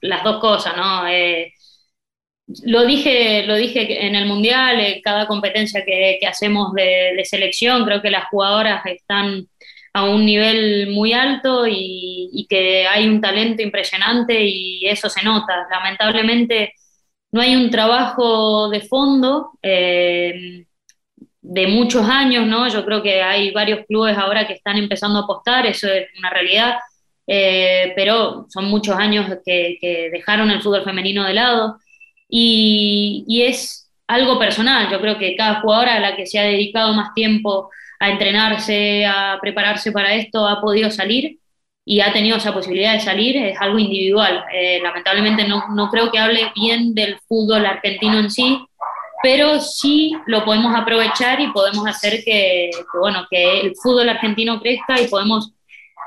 las 0.00 0.24
dos 0.24 0.40
cosas, 0.40 0.76
¿no? 0.76 1.04
lo 2.64 2.84
dije, 2.84 3.44
lo 3.46 3.56
dije 3.56 4.06
en 4.06 4.14
el 4.14 4.26
Mundial, 4.26 5.00
cada 5.02 5.26
competencia 5.26 5.84
que, 5.84 6.18
hacemos 6.26 6.72
de, 6.74 7.22
selección, 7.24 7.84
creo 7.84 8.02
que 8.02 8.10
las 8.10 8.26
jugadoras 8.28 8.84
están 8.86 9.46
a 9.94 10.04
un 10.04 10.24
nivel 10.24 10.90
muy 10.90 11.12
alto 11.12 11.66
y, 11.66 12.46
que 12.48 12.86
hay 12.86 13.08
un 13.08 13.20
talento 13.20 13.62
impresionante 13.62 14.44
y 14.44 14.86
eso 14.86 15.08
se 15.08 15.22
nota. 15.22 15.66
Lamentablemente 15.70 16.74
no 17.30 17.40
hay 17.40 17.56
un 17.56 17.70
trabajo 17.70 18.68
de 18.68 18.80
fondo 18.82 19.52
eh, 19.62 20.66
de 21.40 21.66
muchos 21.66 22.08
años, 22.08 22.46
¿no? 22.46 22.68
Yo 22.68 22.84
creo 22.84 23.02
que 23.02 23.22
hay 23.22 23.50
varios 23.52 23.86
clubes 23.86 24.16
ahora 24.18 24.46
que 24.46 24.54
están 24.54 24.76
empezando 24.76 25.18
a 25.20 25.22
apostar, 25.22 25.66
eso 25.66 25.88
es 25.88 26.06
una 26.18 26.30
realidad, 26.30 26.76
eh, 27.26 27.92
pero 27.96 28.46
son 28.48 28.66
muchos 28.66 28.96
años 28.96 29.26
que, 29.44 30.10
dejaron 30.12 30.50
el 30.50 30.62
fútbol 30.62 30.84
femenino 30.84 31.24
de 31.24 31.34
lado 31.34 31.78
y, 32.28 33.24
y 33.26 33.42
es 33.42 33.90
algo 34.06 34.38
personal, 34.38 34.90
yo 34.90 35.00
creo 35.00 35.18
que 35.18 35.36
cada 35.36 35.60
jugadora 35.60 35.96
a 35.96 36.00
la 36.00 36.16
que 36.16 36.26
se 36.26 36.38
ha 36.38 36.44
dedicado 36.44 36.92
más 36.94 37.14
tiempo 37.14 37.70
a 38.02 38.10
entrenarse, 38.10 39.06
a 39.06 39.38
prepararse 39.40 39.92
para 39.92 40.12
esto, 40.14 40.44
ha 40.48 40.60
podido 40.60 40.90
salir 40.90 41.38
y 41.84 42.00
ha 42.00 42.12
tenido 42.12 42.36
esa 42.36 42.52
posibilidad 42.52 42.94
de 42.94 43.00
salir, 43.00 43.36
es 43.36 43.60
algo 43.60 43.78
individual. 43.78 44.44
Eh, 44.52 44.80
lamentablemente 44.82 45.46
no, 45.46 45.68
no, 45.68 45.88
creo 45.88 46.10
que 46.10 46.18
hable 46.18 46.50
bien 46.56 46.96
del 46.96 47.20
fútbol 47.28 47.64
argentino 47.64 48.18
en 48.18 48.28
sí, 48.28 48.58
pero 49.22 49.60
sí 49.60 50.16
lo 50.26 50.44
podemos 50.44 50.74
aprovechar 50.74 51.40
y 51.40 51.52
podemos 51.52 51.86
hacer 51.86 52.24
que, 52.24 52.70
bueno, 53.00 53.24
que 53.30 53.60
el 53.60 53.76
fútbol 53.80 54.08
argentino 54.08 54.60
crezca 54.60 55.00
y 55.00 55.06
podemos 55.06 55.52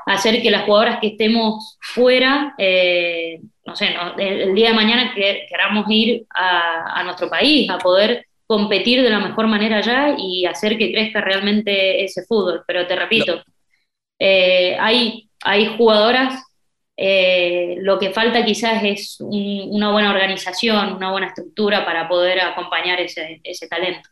hacer 0.04 0.42
que 0.42 0.50
las 0.50 0.64
jugadoras 0.66 0.98
que 1.00 1.08
estemos 1.08 1.78
fuera, 1.80 2.54
eh, 2.58 3.40
no 3.64 3.74
sé, 3.74 3.96
el, 4.18 4.54
día 4.54 4.68
de 4.68 4.74
mañana 4.74 5.14
que, 5.14 5.46
queramos 5.48 5.86
ir 5.88 6.26
a, 6.28 7.00
a 7.00 7.04
nuestro 7.04 7.30
país, 7.30 7.70
a 7.70 7.78
poder 7.78 8.26
competir 8.46 9.02
de 9.02 9.10
la 9.10 9.20
mejor 9.20 9.46
manera 9.46 9.78
allá 9.78 10.14
y 10.18 10.46
hacer 10.46 10.78
que 10.78 10.92
crezca 10.92 11.20
realmente 11.20 12.04
ese 12.04 12.24
fútbol. 12.24 12.62
Pero 12.66 12.86
te 12.86 12.96
repito, 12.96 13.42
eh, 14.18 14.76
hay, 14.78 15.28
hay 15.42 15.76
jugadoras 15.76 16.46
Eh, 16.98 17.76
lo 17.82 17.98
que 17.98 18.10
falta 18.10 18.42
quizás 18.42 18.82
es 18.82 19.18
una 19.20 19.92
buena 19.92 20.10
organización, 20.10 20.94
una 20.94 21.10
buena 21.10 21.26
estructura 21.26 21.84
para 21.84 22.08
poder 22.08 22.40
acompañar 22.40 22.98
ese, 23.00 23.68
talento. 23.68 24.08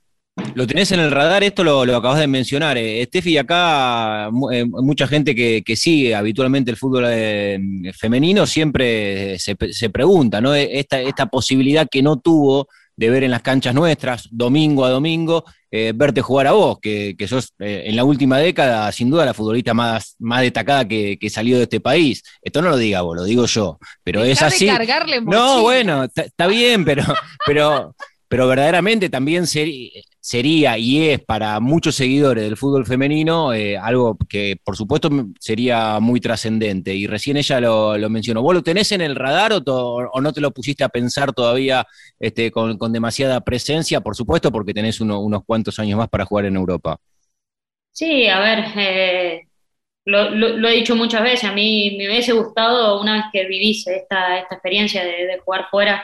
Lo 0.55 0.67
tenés 0.67 0.93
en 0.93 1.01
el 1.01 1.11
radar, 1.11 1.43
esto 1.43 1.65
lo, 1.65 1.81
acabas 1.81 2.19
de 2.19 2.27
mencionar. 2.27 2.77
Eh, 2.77 3.03
Steffi, 3.07 3.39
acá 3.39 4.29
eh, 4.53 4.65
mucha 4.67 5.07
gente 5.07 5.35
que, 5.35 5.77
sigue 5.77 6.15
habitualmente 6.15 6.71
el 6.71 6.77
fútbol 6.77 7.07
femenino 7.95 8.47
siempre 8.47 9.39
se, 9.39 9.91
pregunta, 9.91 10.43
¿no? 10.43 10.55
Esta, 10.55 11.01
esta 11.01 11.27
posibilidad 11.27 11.89
que 11.91 12.03
no 12.03 12.19
tuvo 12.19 12.69
de 12.97 13.11
ver 13.11 13.25
en 13.25 13.31
las 13.31 13.43
canchas 13.43 13.75
nuestras, 13.75 14.29
domingo 14.31 14.85
a 14.85 14.91
domingo, 14.91 15.45
eh, 15.71 15.93
verte 15.95 16.21
jugar 16.21 16.47
a 16.47 16.53
vos, 16.53 16.79
que, 16.81 17.17
sos 17.29 17.53
eh, 17.59 17.85
en 17.87 17.97
la 17.97 18.05
última 18.05 18.39
década, 18.39 18.91
sin 18.93 19.11
duda, 19.11 19.25
la 19.25 19.35
futbolista 19.35 19.75
más, 19.75 20.15
más 20.21 20.43
destacada 20.43 20.87
que, 20.87 21.19
salió 21.29 21.57
de 21.57 21.65
este 21.65 21.81
país. 21.81 22.23
Esto 22.41 22.63
no 22.63 22.71
lo 22.71 22.77
diga 22.77 23.03
vos, 23.03 23.17
lo 23.17 23.25
digo 23.25 23.47
yo. 23.47 23.79
Pero 24.05 24.23
es 24.23 24.41
así. 24.43 24.69
no, 25.25 25.63
bueno, 25.63 26.05
está 26.15 26.47
bien, 26.47 26.85
pero, 26.85 27.03
pero, 27.47 27.97
pero 28.29 28.47
verdaderamente 28.47 29.09
también 29.09 29.47
sería 30.25 30.79
y 30.79 31.11
es 31.11 31.21
para 31.21 31.61
muchos 31.61 31.97
seguidores 31.97 32.45
del 32.45 32.57
fútbol 32.57 32.87
femenino 32.87 33.53
eh, 33.53 33.77
algo 33.77 34.17
que 34.27 34.57
por 34.65 34.75
supuesto 34.75 35.11
sería 35.39 36.01
muy 36.01 36.19
trascendente. 36.19 36.95
Y 36.95 37.07
recién 37.07 37.37
ella 37.37 37.61
lo, 37.61 38.09
mencionó. 38.09 38.41
¿Vos 38.41 38.55
lo 38.55 38.63
tenés 38.63 38.91
en 38.93 39.03
el 39.03 39.17
radar 39.17 39.53
o, 39.67 40.21
no 40.23 40.33
te 40.33 40.41
lo 40.41 40.51
pusiste 40.51 40.83
a 40.83 40.89
pensar 40.89 41.35
todavía 41.35 41.87
este, 42.19 42.51
con, 42.51 42.79
demasiada 42.91 43.43
presencia? 43.43 44.01
Por 44.01 44.17
supuesto, 44.17 44.51
porque 44.51 44.73
tenés 44.73 44.99
unos 45.03 45.45
cuantos 45.45 45.79
años 45.79 45.99
más 45.99 46.09
para 46.09 46.25
jugar 46.25 46.47
en 46.47 46.57
Europa. 46.57 46.99
Sí, 47.93 48.27
a 48.27 48.41
ver, 48.41 48.65
eh, 48.79 49.43
lo, 50.07 50.69
he 50.69 50.77
dicho 50.77 50.97
muchas 50.97 51.23
veces, 51.23 51.45
a 51.45 51.53
mí 51.53 51.97
me 51.99 52.07
hubiese 52.07 52.33
gustado 52.33 52.99
una 53.03 53.17
vez 53.17 53.25
que 53.31 53.45
vivís 53.47 53.87
esta, 53.87 54.39
experiencia 54.39 55.05
de 55.05 55.39
jugar 55.45 55.67
fuera 55.71 56.03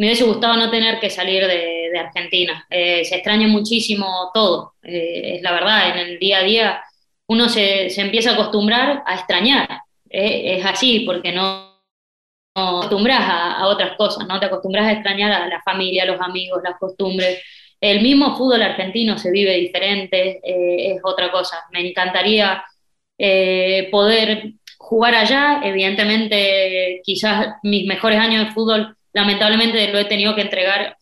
me 0.00 0.06
hubiese 0.06 0.24
gustado 0.24 0.56
no 0.56 0.70
tener 0.70 0.98
que 0.98 1.10
salir 1.10 1.46
de, 1.46 1.92
Argentina. 1.98 2.66
Eh, 2.70 3.04
se 3.04 3.16
extraña 3.16 3.48
muchísimo 3.48 4.30
todo, 4.32 4.72
eh, 4.82 5.34
es 5.34 5.42
la 5.42 5.52
verdad, 5.52 5.90
en 5.90 5.98
el 5.98 6.18
día 6.18 6.38
a 6.38 6.42
día 6.42 6.82
uno 7.26 7.50
se, 7.50 7.88
empieza 8.00 8.30
a 8.30 8.34
acostumbrar 8.34 9.02
a 9.04 9.14
extrañar, 9.16 9.68
eh, 10.08 10.56
es 10.56 10.64
así, 10.64 11.00
porque 11.00 11.32
no, 11.32 11.82
no 12.54 12.78
acostumbras 12.78 13.20
a, 13.20 13.66
otras 13.66 13.94
cosas, 13.98 14.26
no 14.26 14.40
te 14.40 14.46
acostumbras 14.46 14.86
a 14.86 14.92
extrañar 14.92 15.32
a 15.32 15.48
la 15.48 15.60
familia, 15.60 16.04
a 16.04 16.06
los 16.06 16.20
amigos, 16.22 16.62
las 16.64 16.78
costumbres. 16.78 17.42
El 17.78 18.00
mismo 18.00 18.34
fútbol 18.36 18.62
argentino 18.62 19.18
se 19.18 19.30
vive 19.30 19.54
diferente, 19.56 20.40
es 20.42 21.00
otra 21.04 21.30
cosa. 21.30 21.64
Me 21.72 21.86
encantaría 21.86 22.64
poder 23.90 24.52
jugar 24.78 25.14
allá, 25.14 25.60
evidentemente 25.62 27.02
quizás 27.04 27.56
mis 27.62 27.86
mejores 27.86 28.18
años 28.18 28.46
de 28.46 28.52
fútbol 28.52 28.96
lamentablemente 29.12 29.92
lo 29.92 29.98
he 29.98 30.04
tenido 30.04 30.34
que 30.34 30.42
entregar 30.42 30.96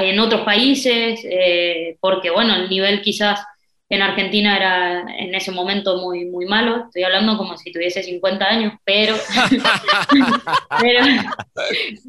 en 0.00 0.18
otros 0.20 0.42
países, 0.42 1.20
eh, 1.24 1.96
porque 2.00 2.30
bueno, 2.30 2.54
el 2.54 2.68
nivel 2.68 3.00
quizás 3.00 3.40
en 3.88 4.00
Argentina 4.00 4.56
era 4.56 5.00
en 5.18 5.34
ese 5.34 5.50
momento 5.50 5.98
muy, 5.98 6.24
muy 6.24 6.46
malo, 6.46 6.84
estoy 6.86 7.02
hablando 7.02 7.36
como 7.36 7.58
si 7.58 7.70
tuviese 7.70 8.02
50 8.02 8.44
años, 8.44 8.72
pero, 8.84 9.14
pero 10.80 11.06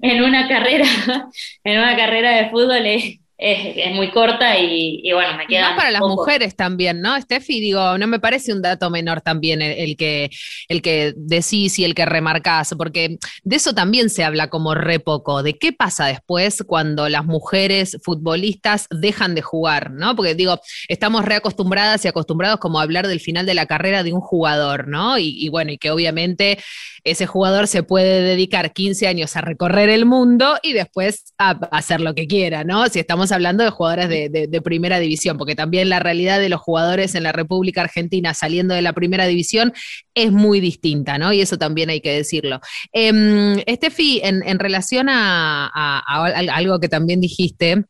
en 0.02 0.24
una 0.24 0.48
carrera, 0.48 0.86
en 1.63 1.80
una 1.80 1.96
carrera 1.98 2.32
de 2.38 2.50
fútbol 2.50 2.86
es, 3.43 3.93
muy 3.93 4.09
corta 4.09 4.57
y, 4.57 5.12
bueno, 5.12 5.38
me 5.38 5.45
queda. 5.45 5.69
Más 5.69 5.77
para 5.77 5.91
las 5.91 6.01
mujeres 6.01 6.55
también, 6.55 7.01
¿no, 7.01 7.19
Steffi? 7.19 7.59
Digo, 7.59 7.97
no 7.97 8.07
me 8.07 8.19
parece 8.19 8.53
un 8.53 8.62
dato 8.62 8.89
menor 8.89 9.19
también 9.19 9.62
el, 9.62 9.97
que, 9.97 10.29
el 10.69 10.81
que 10.81 11.13
decís 11.17 11.77
y 11.77 11.83
el 11.83 11.93
que 11.93 12.05
remarcás, 12.05 12.73
porque 12.77 13.17
de 13.43 13.55
eso 13.55 13.73
también 13.73 14.09
se 14.09 14.23
habla 14.23 14.50
como 14.50 14.75
re 14.75 15.00
poco, 15.00 15.43
de 15.43 15.57
qué 15.57 15.73
pasa 15.73 16.05
después 16.05 16.63
cuando 16.65 17.09
las 17.09 17.25
mujeres 17.25 17.97
futbolistas 18.01 18.88
dejan 18.89 19.35
de 19.35 19.41
jugar, 19.41 19.91
¿no? 19.91 20.15
Porque 20.15 20.35
digo, 20.35 20.59
estamos 20.88 21.25
reacostumbradas 21.25 22.05
y 22.05 22.07
acostumbrados 22.07 22.59
como 22.59 22.79
a 22.79 22.83
hablar 22.83 23.07
del 23.07 23.19
final 23.19 23.45
de 23.45 23.55
la 23.55 23.65
carrera 23.65 24.03
de 24.03 24.13
un 24.13 24.21
jugador, 24.21 24.88
¿no? 24.88 25.17
Y, 25.17 25.35
y 25.38 25.50
bueno, 25.50 25.73
y 25.73 25.77
que 25.77 25.91
obviamente 25.91 26.59
ese 27.03 27.27
jugador 27.27 27.67
se 27.67 27.83
puede 27.83 28.22
dedicar 28.22 28.72
15 28.72 29.07
años 29.07 29.36
a 29.36 29.41
recorrer 29.41 29.89
el 29.89 30.05
mundo 30.05 30.57
y 30.63 30.74
después 30.74 31.33
a, 31.38 31.51
hacer 31.72 32.00
lo 32.00 32.15
que 32.15 32.27
quiera, 32.27 32.63
¿no? 32.63 32.88
Si 32.88 33.00
estamos 33.00 33.31
hablando 33.31 33.63
de 33.63 33.69
jugadores 33.69 34.10
de, 34.10 34.62
primera 34.63 35.00
división, 35.00 35.38
porque 35.38 35.55
también 35.55 35.89
la 35.89 36.00
realidad 36.00 36.39
de 36.39 36.48
los 36.48 36.62
jugadores 36.62 37.15
en 37.15 37.24
la 37.24 37.33
República 37.33 37.81
Argentina 37.81 38.33
saliendo 38.33 38.74
de 38.74 38.81
la 38.81 38.93
primera 38.93 39.27
división 39.27 39.74
es 40.15 40.31
muy 40.31 40.62
distinta, 40.62 41.17
¿no? 41.17 41.33
Y 41.33 41.41
eso 41.41 41.57
también 41.57 41.89
hay 41.89 42.00
que 42.00 42.13
decirlo. 42.13 42.62
Eh, 42.93 43.62
Estefi, 43.65 44.22
en, 44.24 44.60
relación 44.60 45.10
a, 45.10 46.00
algo 46.53 46.79
que 46.79 46.88
también 46.88 47.19
dijiste, 47.19 47.83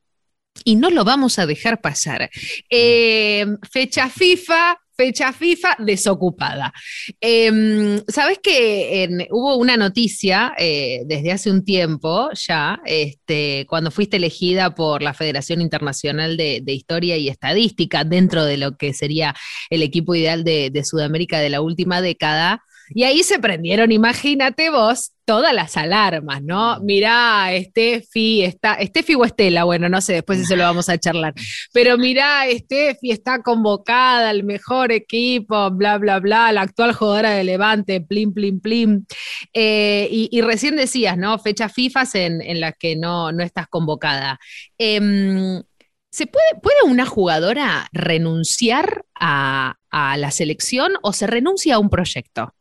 y 0.65 0.75
no 0.75 0.89
lo 0.89 1.03
vamos 1.03 1.39
a 1.39 1.46
dejar 1.46 1.82
pasar. 1.82 2.29
Em, 2.70 3.58
fecha 3.72 4.10
FIFA, 4.10 4.77
fecha 4.96 5.34
FIFA 5.34 5.78
desocupada. 5.80 6.74
Em, 7.20 8.02
Sabes 8.08 8.40
que 8.42 9.28
hubo 9.32 9.58
una 9.58 9.78
noticia 9.78 10.54
eh, 10.58 11.02
desde 11.06 11.32
hace 11.32 11.52
un 11.52 11.64
tiempo 11.64 12.30
ya, 12.34 12.80
este, 12.86 13.66
cuando 13.70 13.92
fuiste 13.92 14.18
elegida 14.18 14.76
por 14.76 15.02
la 15.02 15.14
Federación 15.14 15.62
Internacional 15.62 16.38
de, 16.38 16.64
Historia 16.74 17.18
y 17.18 17.30
Estadística 17.30 18.04
dentro 18.04 18.46
de 18.46 18.58
lo 18.58 18.78
que 18.78 18.94
sería 18.94 19.36
el 19.70 19.84
equipo 19.84 20.16
ideal 20.16 20.44
de 20.44 20.84
Sudamérica 20.84 21.40
de 21.40 21.50
la 21.50 21.62
última 21.62 22.02
década. 22.02 22.64
Y 22.90 23.04
ahí 23.04 23.24
se 23.24 23.40
prendieron, 23.40 23.92
imagínate 23.92 24.70
vos, 24.70 25.13
todas 25.25 25.54
las 25.54 25.78
alarmas, 25.78 26.44
¿no? 26.44 26.80
Mirá, 26.82 27.50
Steffi, 27.58 28.44
está, 28.44 28.78
Steffi 28.82 29.16
o 29.16 29.24
Estela, 29.24 29.63
bueno, 29.63 29.90
no 29.90 30.02
sé, 30.02 30.13
después 30.13 30.40
eso 30.40 30.56
lo 30.56 30.63
vamos 30.63 30.90
a 30.90 30.98
charlar. 30.98 31.34
Pero 31.72 31.98
mirá, 31.98 32.44
Steffi 32.52 33.12
está 33.12 33.42
convocada 33.42 34.30
al 34.30 34.44
mejor 34.44 34.92
equipo, 34.92 35.72
bla, 35.72 35.98
bla, 35.98 36.20
bla, 36.20 36.52
la 36.52 36.62
actual 36.62 36.94
jugadora 36.94 37.32
de 37.32 37.44
Levante, 37.44 38.02
plim, 38.02 38.34
plim, 38.34 38.60
plim. 38.60 39.06
Eh, 39.54 40.08
y, 40.12 40.42
recién 40.42 40.75
decías, 40.75 41.18
¿no? 41.18 41.40
Fechas 41.40 41.72
FIFA 41.74 42.04
en, 42.16 42.42
en 42.42 42.60
las 42.60 42.74
que 42.78 42.96
no, 42.96 43.32
no 43.32 43.44
estás 43.44 43.68
convocada. 43.68 44.40
Em, 44.78 45.62
¿Se 46.12 46.28
puede, 46.28 46.46
puede 46.62 46.84
una 46.86 47.06
jugadora 47.08 47.90
renunciar 47.92 49.04
a, 49.16 49.78
a 49.90 50.18
la 50.18 50.30
selección 50.32 50.92
o 51.02 51.12
se 51.13 51.25
renuncia 51.28 51.75
a 51.75 51.80
un 51.80 51.90
proyecto? 51.90 52.54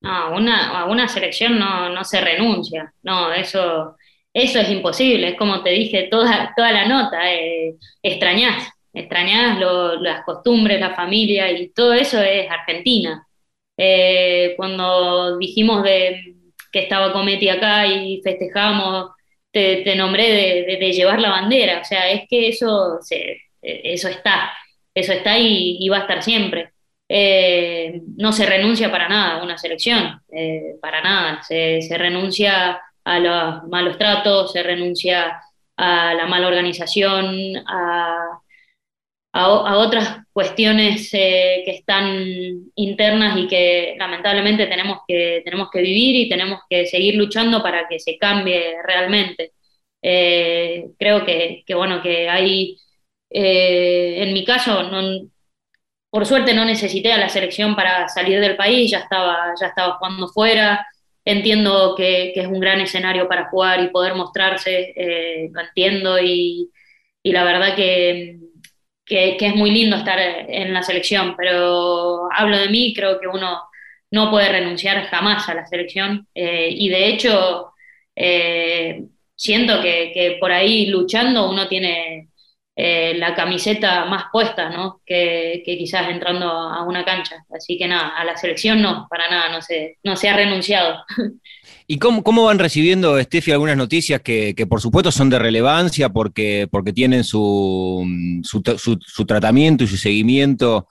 No, 0.00 0.36
una, 0.36 0.80
a 0.80 0.84
una 0.86 1.08
selección 1.08 1.58
no, 1.58 1.88
no 1.90 2.04
se 2.04 2.20
renuncia, 2.20 2.92
no, 3.02 3.32
eso, 3.32 3.96
eso 4.32 4.60
es 4.60 4.70
imposible, 4.70 5.30
es 5.30 5.34
como 5.36 5.62
te 5.62 5.70
dije 5.70 6.08
toda, 6.10 6.52
toda 6.56 6.70
la 6.72 6.86
nota, 6.86 7.34
eh, 7.34 7.74
extrañás, 8.02 8.68
extrañás 8.92 9.58
las 10.00 10.24
costumbres, 10.24 10.80
la 10.80 10.94
familia 10.94 11.50
y 11.50 11.70
todo 11.70 11.94
eso 11.94 12.20
es 12.22 12.48
Argentina. 12.50 13.26
Eh, 13.76 14.54
cuando 14.56 15.38
dijimos 15.38 15.82
de, 15.84 16.34
que 16.72 16.80
estaba 16.80 17.12
Cometi 17.12 17.48
acá 17.48 17.86
y 17.86 18.20
festejamos, 18.22 19.10
te, 19.50 19.82
te 19.82 19.96
nombré 19.96 20.66
de, 20.78 20.92
llevar 20.92 21.20
la 21.20 21.30
bandera, 21.30 21.80
o 21.80 21.84
sea, 21.84 22.10
es 22.10 22.22
que 22.28 22.48
eso, 22.48 22.98
eso 23.60 24.08
está, 24.08 24.52
eso 24.94 25.12
está 25.12 25.38
y 25.38 25.88
va 25.88 25.98
a 25.98 26.00
estar 26.00 26.22
siempre. 26.22 26.72
Eh, 27.08 28.02
no 28.16 28.32
se 28.32 28.44
renuncia 28.44 28.90
para 28.90 29.08
nada 29.08 29.36
a 29.40 29.42
una 29.42 29.56
selección, 29.56 30.20
eh, 30.30 30.76
para 30.80 31.00
nada. 31.00 31.42
Se, 31.42 31.80
renuncia 31.96 32.80
a 33.04 33.18
los 33.18 33.68
malos 33.68 33.96
tratos, 33.98 34.52
se 34.52 34.62
renuncia 34.62 35.40
a 35.76 36.14
la 36.14 36.26
mala 36.26 36.48
organización, 36.48 37.56
a, 37.66 38.40
otras 39.32 40.18
cuestiones 40.32 41.10
eh, 41.12 41.62
que 41.64 41.70
están 41.72 42.70
internas 42.74 43.38
y 43.38 43.46
que 43.46 43.94
lamentablemente 43.98 44.66
tenemos 44.66 45.00
que, 45.06 45.42
tenemos 45.44 45.70
que 45.70 45.80
vivir 45.80 46.16
y 46.16 46.28
tenemos 46.28 46.60
que 46.68 46.86
seguir 46.86 47.14
luchando 47.14 47.62
para 47.62 47.86
que 47.88 48.00
se 48.00 48.18
cambie 48.18 48.74
realmente. 48.84 49.52
creo 50.00 51.24
que, 51.24 51.62
que, 51.66 51.74
bueno, 51.74 52.02
que 52.02 52.28
hay, 52.28 52.76
en 53.30 54.32
mi 54.32 54.44
caso, 54.44 54.82
no, 54.84 55.28
por 56.18 56.26
suerte 56.26 56.52
no 56.52 56.64
necesité 56.64 57.12
a 57.12 57.16
la 57.16 57.28
selección 57.28 57.76
para 57.76 58.08
salir 58.08 58.40
del 58.40 58.56
país, 58.56 58.90
ya 58.90 58.98
estaba, 58.98 59.54
ya 59.60 59.68
estaba 59.68 59.98
jugando 59.98 60.26
fuera. 60.26 60.84
Entiendo 61.24 61.94
que, 61.96 62.32
es 62.34 62.46
un 62.48 62.58
gran 62.58 62.80
escenario 62.80 63.28
para 63.28 63.48
jugar 63.50 63.84
y 63.84 63.90
poder 63.90 64.16
mostrarse, 64.16 64.92
eh, 64.96 65.48
lo 65.52 65.60
entiendo 65.60 66.18
y, 66.20 66.70
la 67.22 67.44
verdad 67.44 67.76
que, 67.76 68.36
es 69.06 69.54
muy 69.54 69.70
lindo 69.70 69.94
estar 69.96 70.18
en 70.18 70.74
la 70.74 70.82
selección, 70.82 71.36
pero 71.36 72.28
hablo 72.32 72.58
de 72.58 72.68
mí, 72.68 72.92
creo 72.96 73.20
que 73.20 73.28
uno 73.28 73.62
no 74.10 74.28
puede 74.28 74.48
renunciar 74.48 75.04
jamás 75.06 75.48
a 75.48 75.54
la 75.54 75.66
selección 75.68 76.26
eh, 76.34 76.68
y 76.72 76.88
de 76.88 77.10
hecho 77.10 77.74
eh, 78.16 79.04
siento 79.36 79.80
que, 79.80 80.10
que, 80.12 80.36
por 80.40 80.50
ahí 80.50 80.86
luchando 80.86 81.48
uno 81.48 81.68
tiene 81.68 82.27
eh, 82.80 83.14
la 83.16 83.34
camiseta 83.34 84.04
más 84.04 84.26
puesta, 84.30 84.70
¿no? 84.70 85.00
Que, 85.04 85.64
quizás 85.64 86.08
entrando 86.10 86.48
a 86.48 86.84
una 86.84 87.04
cancha. 87.04 87.44
Así 87.52 87.76
que 87.76 87.88
nada, 87.88 88.10
a 88.16 88.24
la 88.24 88.36
selección 88.36 88.80
no, 88.80 89.08
para 89.10 89.28
nada, 89.28 89.48
no 89.50 89.60
se, 89.60 89.98
no 90.04 90.14
se 90.14 90.28
ha 90.28 90.36
renunciado. 90.36 91.04
¿Y 91.88 91.98
cómo, 91.98 92.22
cómo 92.22 92.44
van 92.44 92.60
recibiendo, 92.60 93.20
Steffi, 93.20 93.50
algunas 93.50 93.76
noticias 93.76 94.20
que, 94.20 94.54
por 94.68 94.80
supuesto 94.80 95.10
son 95.10 95.28
de 95.28 95.40
relevancia 95.40 96.10
porque, 96.10 96.68
porque 96.70 96.92
tienen 96.92 97.24
su, 97.24 98.06
su 98.44 99.26
tratamiento 99.26 99.82
y 99.82 99.88
su 99.88 99.96
seguimiento 99.96 100.86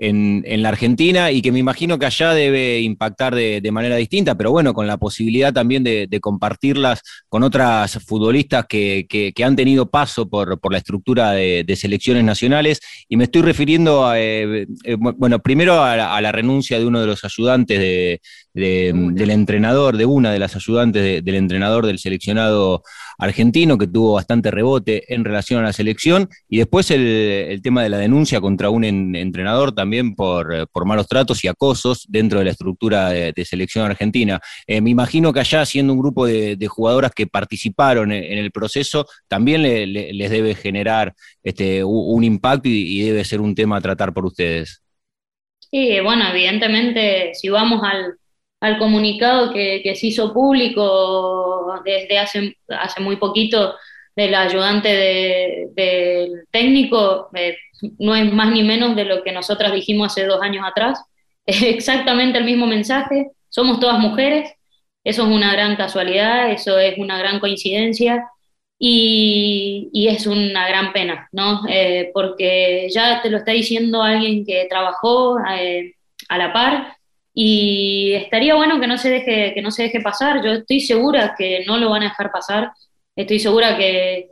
en, 0.00 0.62
la 0.62 0.70
Argentina 0.70 1.30
y 1.30 1.42
que 1.42 1.52
me 1.52 1.58
imagino 1.58 1.98
que 1.98 2.06
allá 2.06 2.32
debe 2.32 2.80
impactar 2.80 3.34
de, 3.34 3.70
manera 3.70 3.96
distinta, 3.96 4.34
pero 4.34 4.50
bueno, 4.50 4.72
con 4.72 4.86
la 4.86 4.96
posibilidad 4.96 5.52
también 5.52 5.84
de, 5.84 6.08
compartirlas 6.20 7.02
con 7.28 7.42
otras 7.42 7.98
futbolistas 8.06 8.66
que, 8.66 9.32
han 9.44 9.56
tenido 9.56 9.90
paso 9.90 10.28
por, 10.28 10.58
la 10.70 10.78
estructura 10.78 11.32
de, 11.32 11.76
selecciones 11.76 12.24
nacionales. 12.24 12.80
Y 13.08 13.16
me 13.16 13.24
estoy 13.24 13.42
refiriendo, 13.42 14.12
eh, 14.14 14.66
eh, 14.84 14.96
bueno, 14.96 15.38
primero 15.40 15.82
a 15.82 16.20
la, 16.20 16.32
renuncia 16.32 16.78
de 16.78 16.86
uno 16.86 17.00
de 17.00 17.06
los 17.06 17.24
ayudantes 17.24 18.20
del 18.54 19.30
entrenador, 19.30 19.96
de 19.96 20.06
una 20.06 20.32
de 20.32 20.38
las 20.38 20.56
ayudantes 20.56 21.24
del 21.24 21.34
entrenador 21.34 21.86
del 21.86 21.98
seleccionado 21.98 22.82
argentino, 23.18 23.78
que 23.78 23.86
tuvo 23.86 24.14
bastante 24.14 24.50
rebote 24.50 25.12
en 25.14 25.24
relación 25.24 25.60
a 25.60 25.66
la 25.66 25.72
selección, 25.72 26.28
y 26.48 26.58
después 26.58 26.90
el, 26.90 27.60
tema 27.62 27.82
de 27.82 27.90
la 27.90 27.98
denuncia 27.98 28.40
contra 28.40 28.70
un 28.70 28.84
entrenador 28.84 29.72
también 29.74 30.14
por, 30.14 30.68
por, 30.72 30.86
malos 30.86 31.06
tratos 31.06 31.44
y 31.44 31.48
acosos 31.48 32.06
dentro 32.08 32.38
de 32.38 32.46
la 32.46 32.50
estructura 32.52 33.10
de, 33.10 33.44
selección 33.44 33.86
argentina. 33.86 34.40
Eh, 34.66 34.80
me 34.80 34.90
imagino 34.90 35.32
que 35.32 35.40
allá, 35.40 35.64
siendo 35.64 35.92
un 35.92 35.98
grupo 35.98 36.26
de, 36.26 36.56
jugadoras 36.68 37.12
que 37.12 37.26
participaron 37.26 38.12
en, 38.12 38.38
el 38.38 38.50
proceso, 38.50 39.06
también 39.28 39.62
les 39.62 40.30
debe 40.30 40.54
generar 40.54 41.14
este, 41.42 41.82
un 41.84 42.24
impacto 42.24 42.68
y, 42.68 43.00
debe 43.00 43.24
ser 43.24 43.40
un 43.40 43.54
tema 43.54 43.76
a 43.76 43.80
tratar 43.80 44.12
por 44.12 44.26
ustedes. 44.26 44.82
Sí, 45.70 46.00
bueno, 46.00 46.28
evidentemente, 46.30 47.32
si 47.34 47.48
vamos 47.48 47.80
al, 47.82 48.14
al 48.60 48.78
comunicado 48.78 49.52
que, 49.52 49.82
se 49.96 50.08
hizo 50.08 50.32
público 50.32 51.80
desde 51.84 52.18
hace, 52.18 52.56
hace 52.68 53.00
muy 53.00 53.16
poquito 53.16 53.74
del 54.14 54.34
ayudante 54.34 55.70
del 55.74 56.44
técnico, 56.50 57.30
eh, 57.34 57.56
no 57.98 58.14
es 58.14 58.30
más 58.32 58.50
ni 58.50 58.62
menos 58.62 58.94
de 58.96 59.06
lo 59.06 59.22
que 59.22 59.32
nosotras 59.32 59.72
dijimos 59.72 60.12
hace 60.12 60.26
dos 60.26 60.42
años 60.42 60.64
atrás. 60.66 61.02
Es 61.46 61.62
exactamente 61.62 62.38
el 62.38 62.44
mismo 62.44 62.66
mensaje, 62.66 63.30
somos 63.48 63.80
todas 63.80 63.98
mujeres, 63.98 64.52
eso 65.02 65.22
es 65.22 65.28
una 65.28 65.52
gran 65.52 65.74
casualidad, 65.74 66.50
eso 66.52 66.78
es 66.78 66.96
una 66.98 67.18
gran 67.18 67.40
coincidencia 67.40 68.28
y, 68.78 69.90
es 70.08 70.26
una 70.26 70.68
gran 70.68 70.92
pena, 70.92 71.28
¿no? 71.32 71.62
Eh, 71.68 72.10
porque 72.14 72.88
ya 72.94 73.20
te 73.22 73.30
lo 73.30 73.38
está 73.38 73.52
diciendo 73.52 74.02
alguien 74.02 74.44
que 74.44 74.66
trabajó 74.68 75.38
eh, 75.40 75.94
a 76.28 76.38
la 76.38 76.52
par 76.52 76.99
y 77.34 78.12
estaría 78.14 78.54
bueno 78.54 78.80
que 78.80 78.86
no 78.86 78.98
se 78.98 79.10
deje, 79.10 79.54
que 79.54 79.62
no 79.62 79.70
se 79.70 79.84
deje 79.84 80.00
pasar. 80.00 80.42
Yo 80.44 80.52
estoy 80.52 80.80
segura 80.80 81.34
que 81.36 81.64
no 81.66 81.78
lo 81.78 81.90
van 81.90 82.02
a 82.02 82.08
dejar 82.10 82.30
pasar. 82.32 82.72
Estoy 83.16 83.38
segura 83.38 83.76
que, 83.76 84.30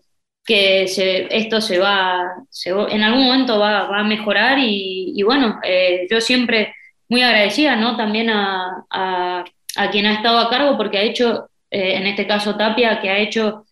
que 0.49 0.85
esto 1.31 1.61
se 1.61 1.79
va, 1.79 2.35
en 2.65 3.03
algún 3.03 3.25
momento 3.27 3.59
va, 3.59 3.87
a 3.99 4.05
mejorar 4.05 4.59
y, 4.59 5.23
bueno, 5.23 5.61
eh, 5.63 6.07
yo 6.11 6.21
siempre 6.21 6.75
muy 7.09 7.23
agradecida, 7.23 7.77
¿no? 7.77 7.97
También 7.97 8.31
a, 8.31 8.85
a, 8.91 9.45
quien 9.91 10.07
ha 10.07 10.15
estado 10.15 10.39
a 10.39 10.51
cargo 10.51 10.77
porque 10.77 10.99
ha 10.99 11.03
hecho, 11.03 11.51
eh, 11.71 11.97
en 11.97 12.07
este 12.07 12.27
caso 12.27 12.57
Tapia, 12.57 13.01
que 13.01 13.11
ha 13.11 13.19
hecho, 13.19 13.67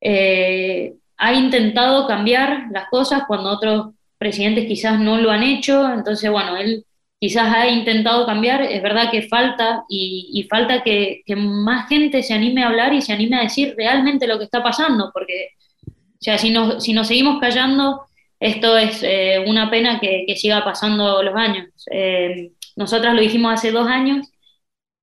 eh, 0.00 0.94
ha 1.16 1.32
intentado 1.32 2.06
cambiar 2.08 2.66
las 2.72 2.88
cosas 2.88 3.22
cuando 3.28 3.50
otros 3.50 3.94
presidentes 4.18 4.66
quizás 4.66 4.98
no 4.98 5.18
lo 5.18 5.30
han 5.30 5.42
hecho. 5.42 5.92
Entonces, 5.92 6.30
bueno, 6.30 6.56
él 6.56 6.84
quizás 7.18 7.54
ha 7.54 7.68
intentado 7.68 8.26
cambiar, 8.26 8.62
es 8.62 8.82
verdad 8.82 9.10
que 9.10 9.22
falta 9.22 9.84
y, 9.88 10.46
falta 10.50 10.82
que, 10.82 11.22
más 11.36 11.88
gente 11.88 12.22
se 12.22 12.34
anime 12.34 12.62
a 12.62 12.68
hablar 12.68 12.92
y 12.92 13.02
se 13.02 13.12
anime 13.12 13.36
a 13.36 13.42
decir 13.42 13.74
realmente 13.76 14.26
lo 14.26 14.38
que 14.38 14.44
está 14.44 14.62
pasando, 14.62 15.10
porque 15.12 15.50
o 15.86 16.18
sea, 16.20 16.38
si, 16.38 16.50
nos, 16.50 16.82
si 16.82 16.92
nos 16.92 17.08
seguimos 17.08 17.40
callando, 17.40 18.02
esto 18.40 18.76
es 18.76 19.02
eh, 19.02 19.44
una 19.46 19.70
pena 19.70 20.00
que, 20.00 20.26
siga 20.36 20.64
pasando 20.64 21.22
los 21.22 21.34
años. 21.34 21.66
Eh, 21.90 22.52
nosotras 22.74 23.14
lo 23.14 23.20
dijimos 23.20 23.52
hace 23.54 23.70
dos 23.70 23.86
años 23.86 24.28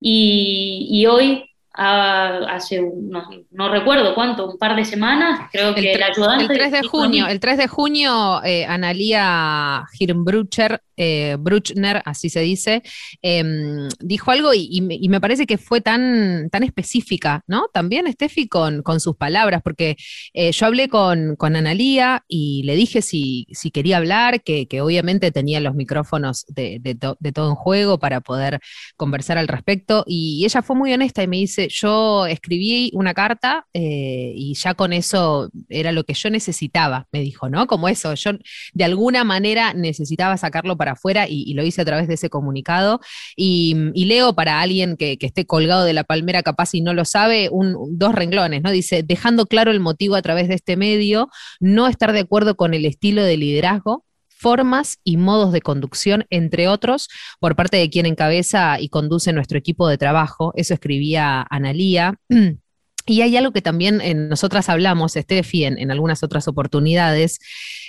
y, 0.00 0.88
y 0.90 1.06
hoy 1.06 1.44
hace, 1.76 2.80
no, 2.80 3.28
no, 3.50 3.68
recuerdo 3.68 4.14
cuánto, 4.14 4.48
un 4.48 4.58
par 4.58 4.76
de 4.76 4.84
semanas, 4.84 5.48
creo 5.50 5.74
que 5.74 5.92
el, 5.92 6.02
ayudante... 6.02 6.44
El 6.44 6.58
3 6.58 6.72
de 6.72 6.82
junio, 6.82 7.26
el 7.26 7.40
3 7.40 7.58
de 7.58 7.68
junio, 7.68 8.42
eh, 8.44 8.64
Analia 8.64 9.84
Hirnbrucher, 9.98 10.80
eh, 10.96 11.36
Bruchner, 11.38 12.02
así 12.04 12.28
se 12.30 12.40
dice, 12.40 12.82
em, 13.22 13.88
dijo 14.00 14.30
algo 14.30 14.52
y, 14.54 14.80
me 14.80 15.20
parece 15.20 15.46
que 15.46 15.58
fue 15.58 15.80
tan, 15.80 16.48
tan 16.50 16.62
específica, 16.62 17.42
¿no? 17.46 17.68
También, 17.72 18.10
Steffi, 18.12 18.48
con, 18.48 18.82
con 18.82 19.00
sus 19.00 19.16
palabras, 19.16 19.62
porque 19.62 19.96
eh, 20.32 20.52
yo 20.52 20.66
hablé 20.66 20.88
con, 20.88 21.36
con 21.36 21.56
Analía 21.56 22.24
y 22.28 22.62
le 22.64 22.74
dije 22.76 23.02
si, 23.02 23.46
si 23.52 23.70
quería 23.70 23.98
hablar, 23.98 24.42
que, 24.42 24.66
obviamente 24.80 25.30
tenía 25.30 25.60
los 25.60 25.74
micrófonos 25.74 26.44
de, 26.48 26.78
de, 26.80 27.32
todo 27.32 27.48
en 27.48 27.54
juego 27.54 27.98
para 27.98 28.20
poder 28.20 28.60
conversar 28.96 29.38
al 29.38 29.48
respecto, 29.48 30.04
y 30.06 30.44
ella 30.44 30.62
fue 30.62 30.76
muy 30.76 30.92
honesta 30.92 31.22
y 31.22 31.28
me 31.28 31.36
dice, 31.36 31.68
yo 31.70 32.26
escribí 32.26 32.90
una 32.94 33.14
carta 33.14 33.66
eh, 33.72 34.32
y 34.34 34.54
ya 34.54 34.74
con 34.74 34.92
eso 34.92 35.50
era 35.68 35.92
lo 35.92 36.04
que 36.04 36.14
yo 36.14 36.30
necesitaba, 36.30 37.06
me 37.12 37.20
dijo, 37.20 37.48
¿no? 37.48 37.66
Como 37.66 37.88
eso, 37.88 38.14
yo 38.14 38.32
de 38.72 38.84
alguna 38.84 39.24
manera 39.24 39.74
necesitaba 39.74 40.36
sacarlo 40.36 40.76
para 40.76 40.83
afuera 40.88 41.26
y, 41.28 41.54
lo 41.54 41.64
hice 41.64 41.82
a 41.82 41.84
través 41.84 42.08
de 42.08 42.14
ese 42.14 42.30
comunicado. 42.30 43.00
Y, 43.36 43.74
leo 43.94 44.34
para 44.34 44.60
alguien 44.60 44.96
que, 44.96 45.16
esté 45.20 45.46
colgado 45.46 45.84
de 45.84 45.94
la 45.94 46.04
palmera 46.04 46.42
capaz 46.42 46.74
y 46.74 46.82
no 46.82 46.92
lo 46.92 47.04
sabe, 47.04 47.50
dos 47.90 48.14
renglones, 48.14 48.62
¿no? 48.62 48.70
Dice, 48.70 49.02
dejando 49.02 49.46
claro 49.46 49.70
el 49.70 49.80
motivo 49.80 50.14
a 50.16 50.22
través 50.22 50.48
de 50.48 50.54
este 50.54 50.76
medio, 50.76 51.28
no 51.60 51.86
estar 51.86 52.12
de 52.12 52.20
acuerdo 52.20 52.56
con 52.56 52.74
el 52.74 52.84
estilo 52.84 53.22
de 53.22 53.36
liderazgo 53.36 54.04
formas 54.44 54.98
y 55.04 55.16
modos 55.16 55.52
de 55.52 55.62
conducción, 55.62 56.26
entre 56.28 56.68
otros, 56.68 57.08
por 57.40 57.56
parte 57.56 57.78
de 57.78 57.88
quien 57.88 58.04
encabeza 58.04 58.78
y 58.78 58.90
conduce 58.90 59.32
nuestro 59.32 59.56
equipo 59.56 59.88
de 59.88 59.96
trabajo. 59.96 60.52
Eso 60.54 60.74
escribía 60.74 61.46
Analía. 61.48 62.20
Y 63.06 63.20
hay 63.20 63.36
algo 63.36 63.52
que 63.52 63.60
también 63.60 64.00
nosotras 64.30 64.70
hablamos, 64.70 65.12
Steffi, 65.12 65.66
en, 65.66 65.78
en 65.78 65.90
algunas 65.90 66.22
otras 66.22 66.48
oportunidades, 66.48 67.38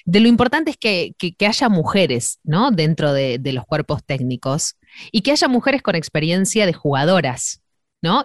de 0.05 0.19
lo 0.19 0.27
importante 0.27 0.71
es 0.71 0.77
que, 0.77 1.15
haya 1.45 1.67
mujeres 1.67 2.39
¿no? 2.43 2.71
dentro 2.71 3.11
de, 3.11 3.39
de, 3.39 3.53
los 3.53 3.65
cuerpos 3.65 4.03
técnicos 4.05 4.75
y 5.11 5.21
que 5.21 5.31
haya 5.31 5.47
mujeres 5.47 5.81
con 5.81 5.95
experiencia 5.95 6.65
de 6.65 6.73
jugadoras, 6.73 7.61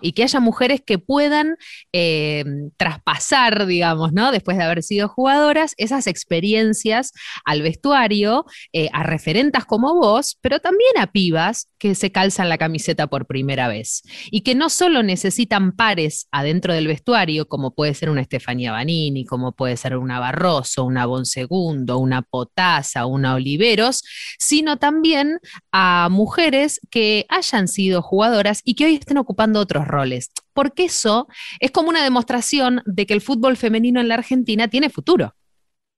y 0.01 0.13
que 0.13 0.23
haya 0.23 0.41
mujeres 0.41 0.83
que 0.85 0.99
puedan 0.99 1.57
eh, 1.93 2.45
traspasar, 2.77 3.67
digamos, 3.67 4.13
¿no? 4.13 4.33
Después 4.33 4.57
de 4.57 4.65
haber 4.65 4.83
sido 4.83 5.09
jugadoras, 5.09 5.75
esas 5.77 6.07
experiencias 6.07 7.13
al 7.45 7.63
vestuario, 7.63 8.45
eh, 8.73 8.89
a 8.93 9.03
referentas 9.03 9.65
como 9.65 9.95
vos, 9.95 10.39
pero 10.41 10.61
también 10.61 10.93
a 10.99 11.07
pibas 11.07 11.69
que 11.79 11.95
se 11.95 12.13
calzan 12.13 12.49
la 12.49 12.59
camiseta 12.59 13.07
por 13.07 13.27
primera 13.27 13.69
vez. 13.69 14.03
Y 14.31 14.43
que 14.43 14.55
no 14.55 14.69
solo 14.69 15.03
necesitan 15.03 15.73
pares 15.73 16.29
adentro 16.31 16.75
del 16.75 16.87
vestuario, 16.87 17.49
como 17.49 17.75
puede 17.75 17.95
ser 17.95 18.11
una 18.11 18.21
Estefanía 18.21 18.73
Banini, 18.73 19.25
como 19.25 19.53
puede 19.53 19.77
ser 19.77 19.97
una 19.97 20.21
Barroso, 20.21 20.85
una 20.85 21.07
Bonsegundo, 21.07 21.99
una 21.99 22.23
Potasa, 22.23 23.07
una 23.07 23.35
Oliveros, 23.35 24.03
sino 24.39 24.77
también 24.77 25.39
a 25.73 26.09
mujeres 26.11 26.81
que 26.91 27.27
hayan 27.29 27.69
sido 27.69 28.03
jugadoras 28.03 28.61
y 28.65 28.75
que 28.75 28.85
hoy 28.85 28.95
estén 28.97 29.19
ocupando 29.19 29.61
otros 29.71 29.87
roles, 29.87 30.31
porque 30.53 30.85
eso 30.85 31.29
es 31.61 31.71
como 31.71 31.89
una 31.89 32.03
demostración 32.03 32.83
de 32.87 33.07
que 33.07 33.15
el 33.15 33.21
fútbol 33.21 33.57
femenino 33.57 34.01
en 34.01 34.09
la 34.09 34.15
Argentina 34.15 34.69
tiene 34.69 34.91
futuro. 34.91 35.35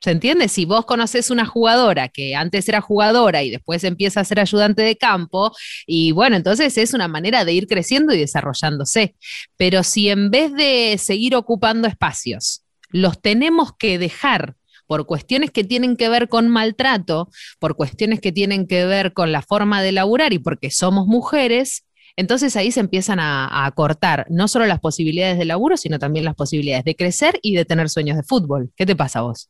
¿Se 0.02 0.10
entiende? 0.10 0.48
Si 0.48 0.64
vos 0.64 0.84
conoces 0.84 1.30
una 1.30 1.46
jugadora 1.46 2.08
que 2.08 2.34
antes 2.34 2.68
era 2.68 2.80
jugadora 2.80 3.44
y 3.44 3.50
después 3.50 3.84
empieza 3.84 4.20
a 4.20 4.24
ser 4.24 4.40
ayudante 4.40 4.82
de 4.82 4.96
campo, 4.96 5.52
y 5.86 6.10
bueno, 6.10 6.34
entonces 6.34 6.76
es 6.76 6.92
una 6.92 7.06
manera 7.06 7.44
de 7.44 7.52
ir 7.52 7.68
creciendo 7.68 8.12
y 8.12 8.18
desarrollándose. 8.18 9.14
Pero 9.56 9.84
si 9.84 10.08
en 10.08 10.30
vez 10.30 10.52
de 10.54 10.98
seguir 10.98 11.36
ocupando 11.36 11.86
espacios, 11.86 12.64
los 12.90 13.22
tenemos 13.22 13.70
que 13.78 13.98
dejar 13.98 14.56
por 14.88 15.06
cuestiones 15.06 15.52
que 15.52 15.62
tienen 15.62 15.96
que 15.96 16.08
ver 16.08 16.28
con 16.28 16.48
maltrato, 16.48 17.30
por 17.60 17.76
cuestiones 17.76 18.20
que 18.20 18.32
tienen 18.32 18.66
que 18.66 18.84
ver 18.84 19.12
con 19.12 19.30
la 19.30 19.40
forma 19.40 19.82
de 19.82 19.92
laburar 19.92 20.32
y 20.32 20.40
porque 20.40 20.72
somos 20.72 21.06
mujeres, 21.06 21.84
entonces 22.16 22.56
ahí 22.56 22.70
se 22.72 22.80
empiezan 22.80 23.18
a, 23.20 23.70
cortar 23.74 24.26
no 24.28 24.48
solo 24.48 24.66
las 24.66 24.80
posibilidades 24.80 25.38
de 25.38 25.44
laburo, 25.44 25.76
sino 25.76 25.98
también 25.98 26.24
las 26.24 26.34
posibilidades 26.34 26.84
de 26.84 26.96
crecer 26.96 27.38
y 27.42 27.54
de 27.54 27.64
tener 27.64 27.88
sueños 27.88 28.16
de 28.16 28.22
fútbol. 28.22 28.70
¿Qué 28.76 28.84
te 28.86 28.96
pasa 28.96 29.20
a 29.20 29.22
vos? 29.22 29.48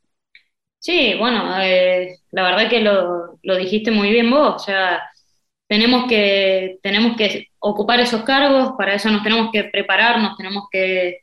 Sí, 0.78 1.14
bueno, 1.18 1.60
eh, 1.60 2.16
la 2.30 2.42
verdad 2.42 2.68
que 2.68 2.80
lo, 2.80 3.38
dijiste 3.56 3.90
muy 3.90 4.10
bien 4.10 4.30
vos, 4.30 4.54
o 4.56 4.58
sea, 4.58 5.02
tenemos 5.68 6.06
que, 6.08 6.78
tenemos 6.82 7.16
que 7.16 7.48
ocupar 7.58 8.00
esos 8.00 8.22
cargos, 8.24 8.72
para 8.76 8.94
eso 8.94 9.08
nos 9.10 9.22
tenemos 9.22 9.50
que 9.52 9.64
prepararnos, 9.64 10.36
tenemos 10.36 10.64
que, 10.70 11.20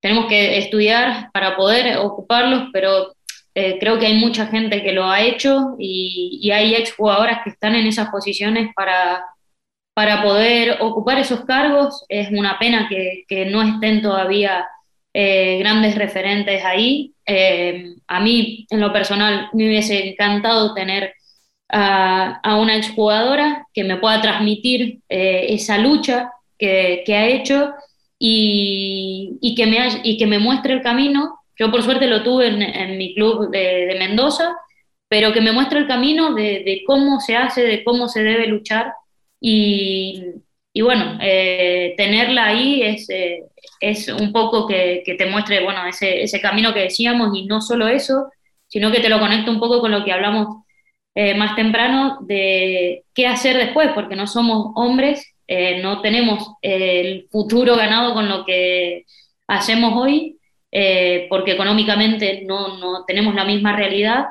tenemos 0.00 0.26
que 0.26 0.58
estudiar 0.58 1.30
para 1.32 1.56
poder 1.56 1.98
ocuparlos, 1.98 2.68
pero 2.72 3.14
eh, 3.54 3.78
creo 3.80 3.98
que 3.98 4.06
hay 4.06 4.14
mucha 4.14 4.46
gente 4.46 4.82
que 4.82 4.92
lo 4.92 5.04
ha 5.06 5.22
hecho 5.22 5.74
y, 5.78 6.38
y 6.42 6.50
hay 6.50 6.74
exjugadoras 6.74 7.40
que 7.42 7.50
están 7.50 7.74
en 7.74 7.86
esas 7.86 8.10
posiciones 8.10 8.70
para, 8.74 9.24
para 9.98 10.22
poder 10.22 10.76
ocupar 10.78 11.18
esos 11.18 11.44
cargos. 11.44 12.04
Es 12.08 12.30
una 12.30 12.56
pena 12.60 12.88
que, 12.88 13.46
no 13.46 13.62
estén 13.62 14.00
todavía 14.00 14.64
eh, 15.12 15.58
grandes 15.58 15.96
referentes 15.96 16.64
ahí. 16.64 17.14
Eh, 17.26 17.96
a 18.06 18.20
mí, 18.20 18.64
en 18.70 18.78
lo 18.78 18.92
personal, 18.92 19.48
me 19.54 19.66
hubiese 19.66 20.10
encantado 20.10 20.72
tener 20.72 21.14
a, 21.68 22.56
una 22.60 22.76
exjugadora 22.76 23.66
que 23.74 23.82
me 23.82 23.96
pueda 23.96 24.22
transmitir 24.22 25.00
esa 25.08 25.78
lucha 25.78 26.30
que, 26.56 27.02
ha 27.08 27.26
hecho 27.26 27.72
y, 28.20 29.52
que 29.56 30.26
me, 30.28 30.38
muestre 30.38 30.74
el 30.74 30.82
camino. 30.82 31.40
Yo 31.58 31.72
por 31.72 31.82
suerte 31.82 32.06
lo 32.06 32.22
tuve 32.22 32.46
en, 32.46 32.98
mi 32.98 33.16
club 33.16 33.50
de, 33.50 33.96
Mendoza, 33.98 34.54
pero 35.08 35.32
que 35.32 35.40
me 35.40 35.50
muestre 35.50 35.80
el 35.80 35.88
camino 35.88 36.34
de, 36.34 36.84
cómo 36.86 37.18
se 37.18 37.34
hace, 37.34 37.62
de 37.62 37.82
cómo 37.82 38.06
se 38.08 38.22
debe 38.22 38.46
luchar. 38.46 38.92
Y, 39.40 40.22
y 40.78 40.80
bueno, 40.82 41.18
eh, 41.20 41.94
tenerla 41.96 42.46
ahí 42.46 42.82
es, 42.82 43.10
eh, 43.10 43.42
es 43.80 44.08
un 44.08 44.32
poco 44.32 44.66
que, 44.68 45.02
que, 45.04 45.14
te 45.14 45.26
muestre 45.26 45.62
bueno, 45.64 45.84
ese, 45.86 46.22
ese 46.22 46.40
camino 46.40 46.72
que 46.72 46.82
decíamos 46.82 47.36
y 47.36 47.46
no 47.46 47.60
solo 47.60 47.88
eso, 47.88 48.30
sino 48.68 48.92
que 48.92 49.00
te 49.00 49.08
lo 49.08 49.18
conecta 49.18 49.50
un 49.50 49.58
poco 49.58 49.80
con 49.80 49.90
lo 49.90 50.04
que 50.04 50.12
hablamos 50.12 50.64
eh, 51.16 51.34
más 51.34 51.56
temprano 51.56 52.18
de 52.22 53.04
qué 53.14 53.26
hacer 53.26 53.56
después, 53.56 53.90
porque 53.94 54.14
no 54.16 54.28
somos 54.28 54.72
hombres 54.76 55.34
no 55.82 56.02
tenemos 56.02 56.46
el 56.60 57.26
futuro 57.30 57.74
ganado 57.74 58.12
con 58.12 58.28
lo 58.28 58.44
que 58.44 59.06
hacemos 59.46 59.94
hoy, 59.96 60.38
porque 61.30 61.52
económicamente 61.52 62.42
no, 62.46 62.76
no, 62.76 63.04
tenemos 63.06 63.34
la 63.34 63.46
misma 63.46 63.74
realidad. 63.74 64.26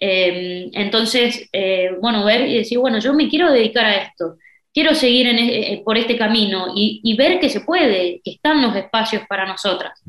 Entonces, 0.00 1.48
bueno, 2.00 2.24
ver 2.24 2.48
y 2.48 2.58
decir, 2.58 2.80
bueno, 2.80 2.98
yo 2.98 3.14
me 3.14 3.28
quiero 3.28 3.52
dedicar 3.52 3.84
a 3.84 3.94
esto, 3.94 4.36
quiero 4.76 4.94
seguir 4.94 5.26
en, 5.26 5.38
eh, 5.38 5.82
por 5.82 5.96
este 5.96 6.18
camino 6.18 6.66
y, 6.76 7.00
y 7.02 7.16
ver 7.16 7.40
que 7.40 7.48
se 7.48 7.62
puede, 7.62 8.20
que 8.22 8.32
están 8.32 8.60
los 8.60 8.76
espacios 8.76 9.22
para 9.26 9.46
nosotras. 9.46 10.02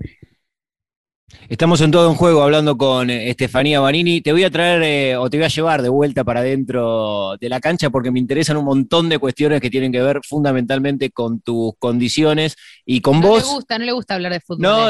Estamos 1.50 1.80
en 1.80 1.92
todo 1.92 2.10
un 2.10 2.18
juego 2.18 2.44
hablando 2.44 2.78
con 2.78 3.10
eh, 3.10 3.30
Estefanía 3.30 3.80
Banini. 3.80 4.20
Te 4.20 4.34
voy 4.34 4.44
a 4.44 4.52
traer 4.52 4.84
eh, 4.84 5.16
o 5.16 5.30
te 5.30 5.38
voy 5.38 5.46
a 5.46 5.48
llevar 5.48 5.82
de 5.82 5.88
vuelta 5.88 6.26
para 6.26 6.42
dentro 6.42 7.38
de 7.40 7.48
la 7.48 7.62
cancha 7.62 7.90
porque 7.90 8.12
me 8.12 8.20
interesan 8.20 8.58
un 8.58 8.66
montón 8.66 9.08
de 9.08 9.18
cuestiones 9.18 9.62
que 9.62 9.70
tienen 9.70 9.94
que 9.94 10.02
ver 10.02 10.20
fundamentalmente 10.28 11.10
con 11.10 11.40
tus 11.40 11.72
condiciones 11.80 12.58
y 12.86 13.00
con 13.00 13.22
no 13.22 13.30
vos. 13.30 13.44
No 13.44 13.48
le 13.48 13.56
gusta, 13.56 13.80
no 13.80 13.86
le 13.86 13.92
gusta 13.94 14.16
hablar 14.16 14.34
de 14.34 14.42
fútbol. 14.42 14.62
No, 14.62 14.90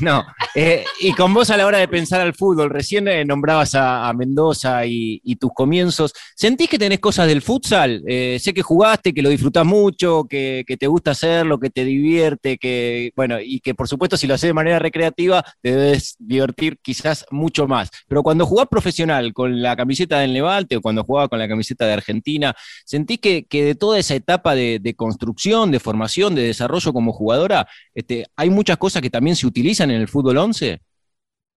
no. 0.00 0.24
Eh, 0.54 0.82
y 1.00 1.12
con 1.12 1.34
vos 1.34 1.50
a 1.50 1.58
la 1.58 1.66
hora 1.66 1.76
de 1.76 1.88
pensar 1.88 2.22
al 2.22 2.34
fútbol. 2.34 2.70
Recién 2.70 3.06
eh, 3.06 3.26
nombrabas 3.26 3.74
a, 3.74 4.08
a 4.08 4.12
Mendoza 4.14 4.86
y, 4.86 5.20
y, 5.22 5.36
tus 5.36 5.50
comienzos. 5.52 6.14
¿Sentís 6.34 6.70
que 6.70 6.78
tenés 6.78 7.00
cosas 7.00 7.26
del 7.28 7.42
futsal? 7.42 8.02
Sé 8.06 8.54
que 8.54 8.62
jugaste, 8.62 9.12
que 9.12 9.20
lo 9.20 9.28
disfrutás 9.28 9.66
mucho, 9.66 10.24
que, 10.24 10.64
que, 10.66 10.78
te 10.78 10.86
gusta 10.86 11.10
hacerlo, 11.10 11.60
que 11.60 11.68
te 11.68 11.84
divierte, 11.84 12.56
que, 12.56 13.12
bueno, 13.14 13.36
y 13.40 13.60
que 13.60 13.74
por 13.74 13.88
supuesto 13.88 14.16
si 14.16 14.26
lo 14.26 14.34
haces 14.34 14.48
de 14.48 14.54
manera 14.54 14.78
recreativa 14.78 15.44
te 15.60 15.76
debes 15.76 15.97
divertir 16.18 16.78
quizás 16.82 17.26
mucho 17.30 17.66
más. 17.66 17.90
Pero 18.08 18.22
cuando 18.22 18.46
jugás 18.46 18.68
profesional 18.68 19.32
con 19.32 19.62
la 19.62 19.76
camiseta 19.76 20.20
del 20.20 20.32
Levante 20.32 20.76
o 20.76 20.80
cuando 20.80 21.04
jugabas 21.04 21.28
con 21.28 21.38
la 21.38 21.48
camiseta 21.48 21.86
de 21.86 21.94
Argentina, 21.94 22.54
¿sentís 22.84 23.18
que, 23.20 23.46
que 23.46 23.64
de 23.64 23.74
toda 23.74 23.98
esa 23.98 24.14
etapa 24.14 24.54
de, 24.54 24.78
de, 24.78 24.94
construcción, 24.94 25.70
de 25.70 25.80
formación, 25.80 26.34
de 26.34 26.42
desarrollo 26.42 26.92
como 26.92 27.12
jugadora, 27.12 27.68
este, 27.94 28.26
hay 28.36 28.50
muchas 28.50 28.76
cosas 28.76 29.02
que 29.02 29.10
también 29.10 29.36
se 29.36 29.46
utilizan 29.46 29.90
en 29.90 30.00
el 30.00 30.08
fútbol 30.08 30.38
11? 30.38 30.80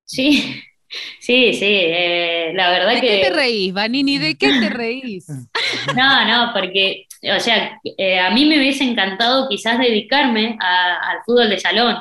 Sí, 0.06 0.62
Sí, 1.20 1.54
sí, 1.54 1.66
eh, 1.66 2.52
la 2.54 2.70
verdad 2.70 2.96
¿De 2.96 3.02
que... 3.02 3.10
¿De 3.10 3.22
qué 3.22 3.28
te 3.28 3.34
reís, 3.34 3.74
Vanini? 3.74 4.18
¿De 4.18 4.36
qué 4.36 4.48
te 4.48 4.70
reís? 4.70 5.28
No, 5.96 6.26
no, 6.28 6.54
porque, 6.54 7.06
o 7.36 7.40
sea, 7.40 7.80
eh, 7.98 8.20
a 8.20 8.30
mí 8.32 8.46
me 8.46 8.60
hubiese 8.60 8.84
encantado 8.84 9.48
quizás 9.50 9.80
dedicarme 9.80 10.58
a, 10.60 11.12
al 11.12 11.18
fútbol 11.26 11.50
de 11.50 11.60
salón, 11.60 11.98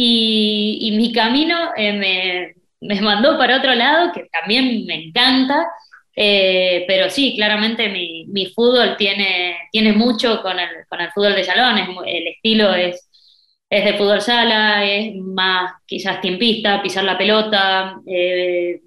y, 0.00 0.92
mi 0.96 1.12
camino 1.12 1.70
eh, 1.76 1.92
me, 1.92 2.54
me, 2.80 3.00
mandó 3.00 3.36
para 3.36 3.56
otro 3.58 3.74
lado, 3.74 4.12
que 4.12 4.28
también 4.30 4.86
me 4.86 5.06
encanta, 5.06 5.66
eh, 6.14 6.84
pero 6.86 7.10
sí, 7.10 7.34
claramente 7.34 7.88
mi, 7.88 8.26
mi, 8.28 8.46
fútbol 8.46 8.96
tiene, 8.96 9.56
tiene 9.72 9.92
mucho 9.92 10.40
con 10.42 10.58
el, 10.60 10.68
con 10.88 11.00
el 11.00 11.10
fútbol 11.10 11.34
de 11.34 11.44
salón, 11.44 11.78
el 12.06 12.28
estilo 12.28 12.72
es, 12.74 13.08
es 13.68 13.84
de 13.84 13.94
fútbol 13.94 14.20
sala, 14.20 14.84
es 14.84 15.16
más 15.16 15.72
quizás 15.84 16.20
tiempista, 16.20 16.80
pisar 16.82 17.02
la 17.04 17.18
pelota, 17.18 17.96
eh, 18.06 18.80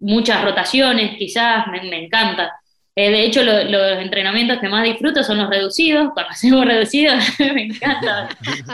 muchas 0.00 0.42
rotaciones 0.44 1.16
quizás, 1.16 1.66
me 1.68 2.04
encanta. 2.04 2.52
Eh, 2.98 3.10
de 3.10 3.24
hecho, 3.24 3.44
lo, 3.44 3.62
los 3.64 3.98
entrenamientos 4.02 4.58
que 4.58 4.70
más 4.70 4.82
disfruto 4.82 5.22
son 5.22 5.38
los 5.38 5.50
reducidos. 5.50 6.08
Cuando 6.14 6.30
hacemos 6.32 6.64
reducidos, 6.64 7.22
me 7.38 7.64
encanta. 7.64 8.28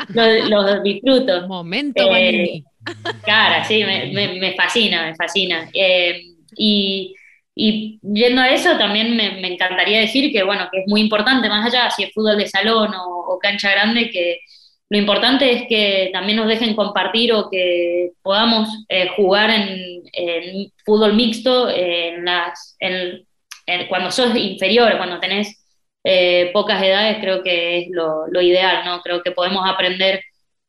Los, 0.08 0.48
los 0.48 0.82
disfruto. 0.84 1.48
Momento, 1.48 2.02
eh, 2.14 2.62
Cara, 3.24 3.64
sí, 3.64 3.84
me, 3.84 4.12
me, 4.12 4.40
me, 4.40 4.54
fascina, 4.54 5.06
me 5.06 5.14
fascina. 5.16 5.68
Eh, 5.72 6.22
y, 6.56 7.14
y, 7.54 7.98
yendo 8.02 8.40
a 8.40 8.50
eso, 8.50 8.76
también 8.78 9.16
me, 9.16 9.40
me, 9.40 9.52
encantaría 9.54 10.00
decir 10.00 10.32
que, 10.32 10.42
bueno, 10.42 10.68
que 10.70 10.80
es 10.80 10.84
muy 10.88 11.00
importante, 11.00 11.48
más 11.48 11.66
allá 11.66 11.90
si 11.90 12.04
es 12.04 12.12
fútbol 12.12 12.38
de 12.38 12.48
salón 12.48 12.94
o, 12.94 13.34
o 13.34 13.38
cancha 13.38 13.70
grande, 13.70 14.10
que 14.10 14.38
lo 14.88 14.98
importante 14.98 15.50
es 15.50 15.62
que 15.68 16.10
también 16.12 16.36
nos 16.36 16.48
dejen 16.48 16.74
compartir 16.74 17.32
o 17.32 17.48
que 17.50 18.10
podamos 18.22 18.68
eh, 18.88 19.08
jugar 19.16 19.50
en, 19.50 20.02
en, 20.12 20.72
fútbol 20.84 21.14
mixto 21.14 21.70
en 21.70 22.24
las. 22.24 22.76
En, 22.78 23.26
cuando 23.88 24.10
sos 24.10 24.36
inferior, 24.36 24.96
cuando 24.96 25.20
tenés 25.20 25.62
eh, 26.04 26.50
pocas 26.52 26.82
edades, 26.82 27.18
creo 27.20 27.42
que 27.42 27.78
es 27.78 27.90
lo, 27.90 28.26
lo, 28.28 28.40
ideal, 28.40 28.84
¿no? 28.84 29.00
Creo 29.02 29.22
que 29.22 29.30
podemos 29.32 29.68
aprender 29.68 30.22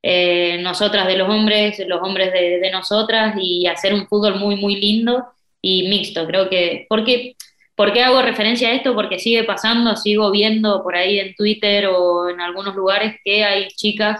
eh, 0.03 0.59
nosotras 0.61 1.07
de 1.07 1.17
los 1.17 1.29
hombres, 1.29 1.81
los 1.87 2.01
hombres 2.01 2.31
de, 2.33 2.59
de, 2.59 2.71
nosotras 2.71 3.35
y 3.39 3.65
hacer 3.67 3.93
un 3.93 4.07
fútbol 4.07 4.35
muy, 4.35 4.55
muy 4.55 4.75
lindo 4.75 5.25
y 5.61 5.89
mixto. 5.89 6.27
Creo 6.27 6.49
que, 6.49 6.85
porque, 6.89 7.35
¿por 7.75 7.93
qué 7.93 8.03
hago 8.03 8.21
referencia 8.21 8.69
a 8.69 8.73
esto? 8.73 8.93
Porque 8.95 9.19
sigue 9.19 9.43
pasando, 9.43 9.95
sigo 9.95 10.31
viendo 10.31 10.83
por 10.83 10.95
ahí 10.95 11.19
en 11.19 11.35
Twitter 11.35 11.87
o 11.87 12.29
en 12.29 12.41
algunos 12.41 12.75
lugares 12.75 13.15
que 13.23 13.43
hay 13.43 13.67
chicas 13.69 14.19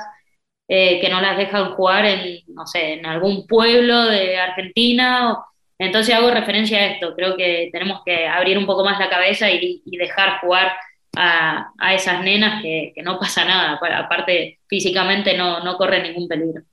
eh, 0.67 0.99
que 1.01 1.09
no 1.09 1.21
las 1.21 1.37
dejan 1.37 1.73
jugar 1.75 2.05
en, 2.05 2.39
no 2.47 2.65
sé, 2.65 2.93
en 2.93 3.05
algún 3.05 3.45
pueblo 3.47 4.05
de 4.05 4.37
Argentina 4.37 5.33
o, 5.33 5.45
entonces 5.79 6.13
hago 6.13 6.31
referencia 6.31 6.77
a 6.77 6.85
esto, 6.87 7.15
creo 7.15 7.35
que 7.35 7.69
tenemos 7.71 8.01
que 8.05 8.27
abrir 8.27 8.57
un 8.57 8.65
poco 8.65 8.83
más 8.83 8.99
la 8.99 9.09
cabeza 9.09 9.49
y, 9.49 9.81
dejar 9.85 10.39
jugar 10.41 10.73
a, 11.15 11.71
a 11.77 11.93
esas 11.93 12.23
nenas 12.23 12.61
que, 12.61 12.91
que, 12.95 13.01
no 13.03 13.19
pasa 13.19 13.45
nada, 13.45 13.79
aparte 13.97 14.59
físicamente 14.67 15.37
no, 15.37 15.63
no 15.63 15.77
corre 15.77 16.01
ningún 16.01 16.27
peligro. 16.27 16.63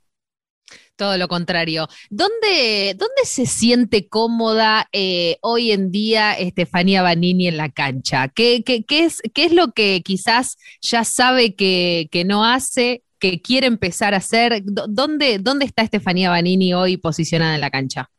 Todo 1.00 1.16
lo 1.16 1.28
contrario. 1.28 1.88
¿Dónde, 2.10 2.94
dónde 2.94 3.24
se 3.24 3.46
siente 3.46 4.06
cómoda 4.06 4.86
eh, 4.92 5.38
hoy 5.40 5.72
en 5.72 5.90
día 5.90 6.34
Estefanía 6.34 7.00
Banini 7.00 7.48
en 7.48 7.56
la 7.56 7.70
cancha? 7.70 8.28
¿Qué, 8.28 8.62
qué, 8.66 8.84
qué, 8.84 9.04
es, 9.04 9.22
qué 9.32 9.46
es 9.46 9.52
lo 9.54 9.72
que 9.72 10.02
quizás 10.04 10.58
ya 10.82 11.04
sabe 11.04 11.54
que, 11.54 12.10
que 12.12 12.26
no 12.26 12.44
hace, 12.44 13.02
que 13.18 13.40
quiere 13.40 13.66
empezar 13.66 14.12
a 14.12 14.18
hacer? 14.18 14.62
¿Dónde, 14.62 15.38
¿Dónde 15.38 15.64
está 15.64 15.80
Estefanía 15.80 16.28
Banini 16.28 16.74
hoy 16.74 16.98
posicionada 16.98 17.54
en 17.54 17.62
la 17.62 17.70
cancha? 17.70 18.10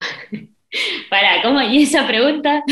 Para, 1.10 1.42
¿cómo? 1.42 1.60
¿Y 1.62 1.82
esa 1.82 2.06
pregunta? 2.06 2.62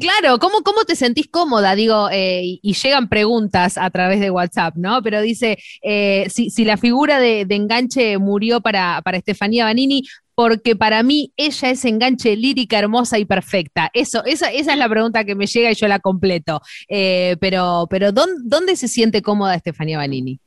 claro, 0.00 0.38
¿cómo, 0.38 0.62
¿cómo 0.62 0.84
te 0.84 0.96
sentís 0.96 1.28
cómoda? 1.28 1.74
Digo, 1.74 2.08
eh, 2.10 2.40
y, 2.42 2.60
y, 2.62 2.72
llegan 2.72 3.10
preguntas 3.10 3.76
a 3.76 3.90
través 3.90 4.18
de 4.20 4.30
WhatsApp, 4.30 4.76
¿no? 4.76 5.02
Pero 5.02 5.20
dice, 5.20 5.58
eh, 5.82 6.26
si, 6.30 6.48
si, 6.48 6.64
la 6.64 6.78
figura 6.78 7.20
de, 7.20 7.44
de, 7.44 7.54
enganche 7.54 8.16
murió 8.16 8.62
para, 8.62 9.02
para 9.02 9.18
Estefanía 9.18 9.66
Banini, 9.66 10.04
porque 10.34 10.74
para 10.74 11.02
mí 11.02 11.32
ella 11.36 11.70
es 11.70 11.84
enganche 11.84 12.34
lírica, 12.34 12.78
hermosa 12.78 13.18
y 13.18 13.26
perfecta. 13.26 13.90
Eso, 13.92 14.24
esa, 14.24 14.50
esa 14.50 14.72
es 14.72 14.78
la 14.78 14.88
pregunta 14.88 15.24
que 15.24 15.34
me 15.34 15.46
llega 15.46 15.70
y 15.70 15.74
yo 15.74 15.88
la 15.88 15.98
completo. 15.98 16.62
Eh, 16.88 17.36
pero, 17.40 17.86
pero 17.90 18.12
¿dónde, 18.12 18.40
¿dónde 18.44 18.76
se 18.76 18.88
siente 18.88 19.20
cómoda 19.20 19.54
Estefanía 19.54 19.98
Banini? 19.98 20.40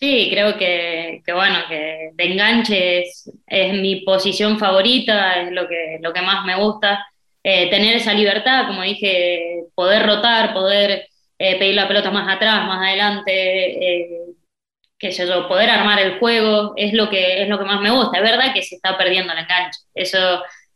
Sí, 0.00 0.28
creo 0.30 0.56
que, 0.56 1.22
que, 1.26 1.32
bueno, 1.34 1.58
que 1.68 2.10
de 2.14 2.24
enganche 2.24 3.02
es, 3.02 3.28
mi 3.74 3.96
posición 4.00 4.58
favorita, 4.58 5.42
es 5.42 5.52
lo 5.52 5.68
que, 5.68 5.98
lo 6.00 6.12
que 6.14 6.22
más 6.22 6.44
me 6.46 6.56
gusta. 6.56 7.06
Eh, 7.42 7.68
tener 7.70 7.96
esa 7.96 8.14
libertad, 8.14 8.66
como 8.66 8.82
dije, 8.82 9.64
poder 9.74 10.06
rotar, 10.06 10.54
poder 10.54 11.06
eh, 11.38 11.58
pedir 11.58 11.74
la 11.74 11.86
pelota 11.86 12.10
más 12.10 12.34
atrás, 12.34 12.66
más 12.66 12.86
adelante, 12.86 13.32
eh, 13.32 14.08
qué 14.98 15.12
sé 15.12 15.26
yo, 15.26 15.48
poder 15.48 15.68
armar 15.70 15.98
el 16.00 16.18
juego, 16.18 16.72
es 16.76 16.94
lo 16.94 17.10
que, 17.10 17.42
es 17.42 17.48
lo 17.48 17.58
que 17.58 17.64
más 17.66 17.80
me 17.82 17.90
gusta. 17.90 18.18
Es 18.18 18.22
verdad 18.24 18.54
que 18.54 18.62
se 18.62 18.76
está 18.76 18.96
perdiendo 18.96 19.32
el 19.34 19.40
enganche, 19.40 19.80
eso, 19.94 20.18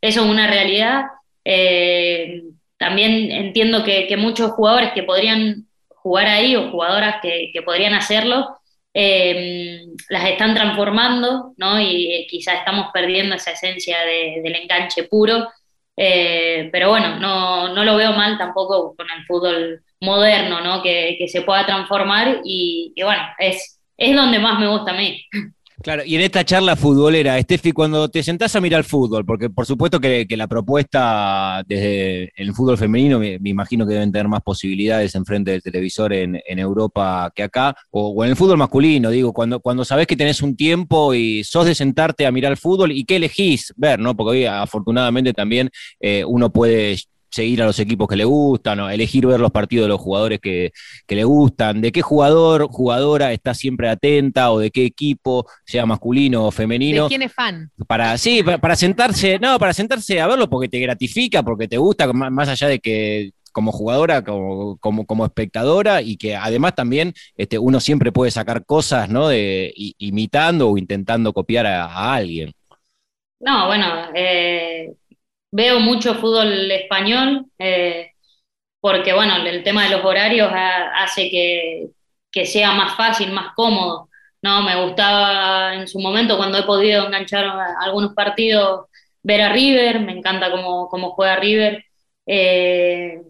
eso 0.03 0.25
es 0.25 0.31
una 0.31 0.47
realidad. 0.49 1.05
Eh, 1.45 2.43
también 2.79 3.31
entiendo 3.33 3.85
que, 3.85 4.07
que, 4.07 4.17
muchos 4.19 4.53
jugadores 4.53 4.93
que 4.93 5.03
podrían 5.03 5.67
jugar 5.89 6.27
ahí 6.27 6.57
o 6.57 6.71
jugadoras 6.71 7.17
que, 7.23 7.51
que 7.53 7.63
podrían 7.63 7.95
hacerlo, 7.95 8.59
las 8.95 10.25
están 10.31 10.55
transformando, 10.55 11.53
¿no? 11.57 11.81
Y 11.81 12.27
quizás 12.31 12.59
estamos 12.59 12.89
perdiendo 12.93 13.35
esa 13.35 13.51
esencia 13.51 13.99
del 14.05 14.55
enganche 14.55 15.05
puro. 15.05 15.49
pero 15.97 16.91
bueno, 16.91 17.19
no, 17.19 17.75
no, 17.75 17.85
lo 17.85 17.97
veo 17.97 18.13
mal 18.13 18.39
tampoco 18.39 18.95
con 18.97 19.07
el 19.11 19.25
fútbol 19.27 19.83
moderno, 20.01 20.61
¿no? 20.61 20.83
Que, 20.83 21.17
que 21.19 21.29
se 21.29 21.43
pueda 21.43 21.67
transformar 21.67 22.41
y, 22.45 22.93
y 22.95 23.03
bueno, 23.03 23.23
es, 23.39 23.81
es 23.97 24.15
donde 24.15 24.39
más 24.39 24.59
me 24.59 24.69
gusta 24.69 24.93
a 24.93 24.97
mí. 24.97 25.25
Claro, 25.83 26.03
y 26.07 26.15
en 26.15 26.21
esta 26.21 26.45
charla 26.45 26.77
futbolera, 26.77 27.41
Steffi, 27.41 27.73
cuando 27.73 28.09
te 28.09 28.23
sentás 28.23 28.55
a 28.55 28.61
mirar 28.61 28.85
fútbol, 28.85 29.25
porque 29.27 29.51
por 29.51 29.67
supuesto 29.67 30.01
que, 30.01 30.27
la 30.31 30.47
propuesta 30.47 31.63
desde 31.67 32.33
el 32.37 32.55
fútbol 32.55 32.79
femenino, 32.79 33.19
me, 33.19 33.39
imagino 33.45 33.87
que 33.87 33.95
deben 33.95 34.13
tener 34.13 34.29
más 34.29 34.43
posibilidades 34.43 35.15
en 35.15 35.25
frente 35.25 35.51
del 35.51 35.63
televisor 35.63 36.13
en, 36.13 36.41
Europa 36.47 37.33
que 37.35 37.43
acá, 37.43 37.75
o, 37.91 38.25
en 38.25 38.31
el 38.31 38.37
fútbol 38.37 38.59
masculino, 38.59 39.11
digo, 39.11 39.33
cuando, 39.33 39.59
cuando 39.61 39.85
sabés 39.85 40.07
que 40.07 40.17
tenés 40.17 40.43
un 40.43 40.57
tiempo 40.57 41.13
y 41.13 41.43
sos 41.43 41.67
de 41.67 41.75
sentarte 41.75 42.25
a 42.27 42.33
mirar 42.33 42.57
fútbol 42.57 42.93
y 42.93 43.05
qué 43.05 43.17
elegís 43.17 43.73
ver, 43.77 43.99
¿no? 43.99 44.17
Porque 44.17 44.31
hoy 44.39 44.45
afortunadamente 44.47 45.33
también 45.33 45.71
eh, 46.01 46.25
uno 46.25 46.53
puede 46.53 46.97
seguir 47.35 47.63
a 47.63 47.67
los 47.67 47.79
equipos 47.81 48.07
que 48.07 48.15
le 48.15 48.25
gustan, 48.25 48.79
o 48.79 48.89
elegir 48.89 49.27
ver 49.27 49.41
los 49.41 49.51
partidos 49.51 49.87
de 49.87 49.89
los 49.89 50.01
jugadores 50.01 50.39
que, 50.41 50.71
le 51.09 51.25
gustan, 51.25 51.81
de 51.81 51.91
qué 51.91 52.01
jugador, 52.01 52.69
jugadora 52.71 53.33
está 53.33 53.55
siempre 53.55 53.89
atenta, 53.89 54.53
o 54.53 54.61
de 54.61 54.71
qué 54.71 54.85
equipo, 54.85 55.45
sea 55.67 55.85
masculino 55.85 56.47
o 56.47 56.51
femenino. 56.53 57.05
¿De 57.05 57.09
quién 57.09 57.23
es 57.23 57.33
fan? 57.33 57.71
Para, 57.89 58.17
sí, 58.19 58.43
para, 58.43 58.77
sentarse, 58.77 59.41
no, 59.41 59.59
para 59.59 59.73
sentarse 59.73 60.21
a 60.21 60.29
verlo 60.29 60.49
porque 60.49 60.69
te 60.69 60.79
gratifica, 60.79 61.43
porque 61.43 61.67
te 61.67 61.77
gusta, 61.77 62.13
más 62.13 62.49
allá 62.49 62.69
de 62.69 62.79
que 62.79 63.33
como 63.51 63.73
jugadora, 63.73 64.23
como, 64.23 64.79
como, 64.79 65.25
espectadora, 65.25 66.03
y 66.03 66.17
que 66.17 66.35
además 66.37 66.75
también 66.75 67.15
este, 67.37 67.59
uno 67.59 67.79
siempre 67.81 68.11
puede 68.11 68.33
sacar 68.33 68.65
cosas, 68.65 69.09
¿no? 69.09 69.29
De, 69.29 69.73
imitando 69.99 70.71
o 70.71 70.79
intentando 70.79 71.33
copiar 71.33 71.67
a, 71.67 72.15
alguien. 72.15 72.53
No, 73.39 73.67
bueno, 73.67 73.87
eh, 74.15 74.95
veo 75.55 75.79
mucho 75.81 76.17
fútbol 76.17 76.71
español, 76.73 77.47
eh, 77.59 78.11
porque 78.81 79.13
bueno, 79.15 79.37
el 79.47 79.63
tema 79.65 79.85
de 79.85 79.91
los 79.91 80.05
horarios 80.05 80.51
hace 80.53 81.31
que, 81.31 82.47
sea 82.47 82.73
más 82.73 82.97
fácil, 82.97 83.33
más 83.33 83.55
cómodo. 83.55 84.09
No, 84.43 84.63
me 84.63 84.85
gustaba 84.85 85.75
en 85.77 85.89
su 85.89 86.01
momento 86.01 86.37
cuando 86.37 86.59
he 86.59 86.65
podido 86.65 87.07
enganchar 87.07 87.47
algunos 87.81 88.15
partidos 88.15 88.87
ver 89.23 89.43
a 89.43 89.53
River, 89.53 90.01
me 90.01 90.13
encanta 90.13 90.51
cómo, 90.51 90.89
cómo 90.89 91.13
juega 91.13 91.37
River. 91.37 91.85
Eh, 92.27 93.21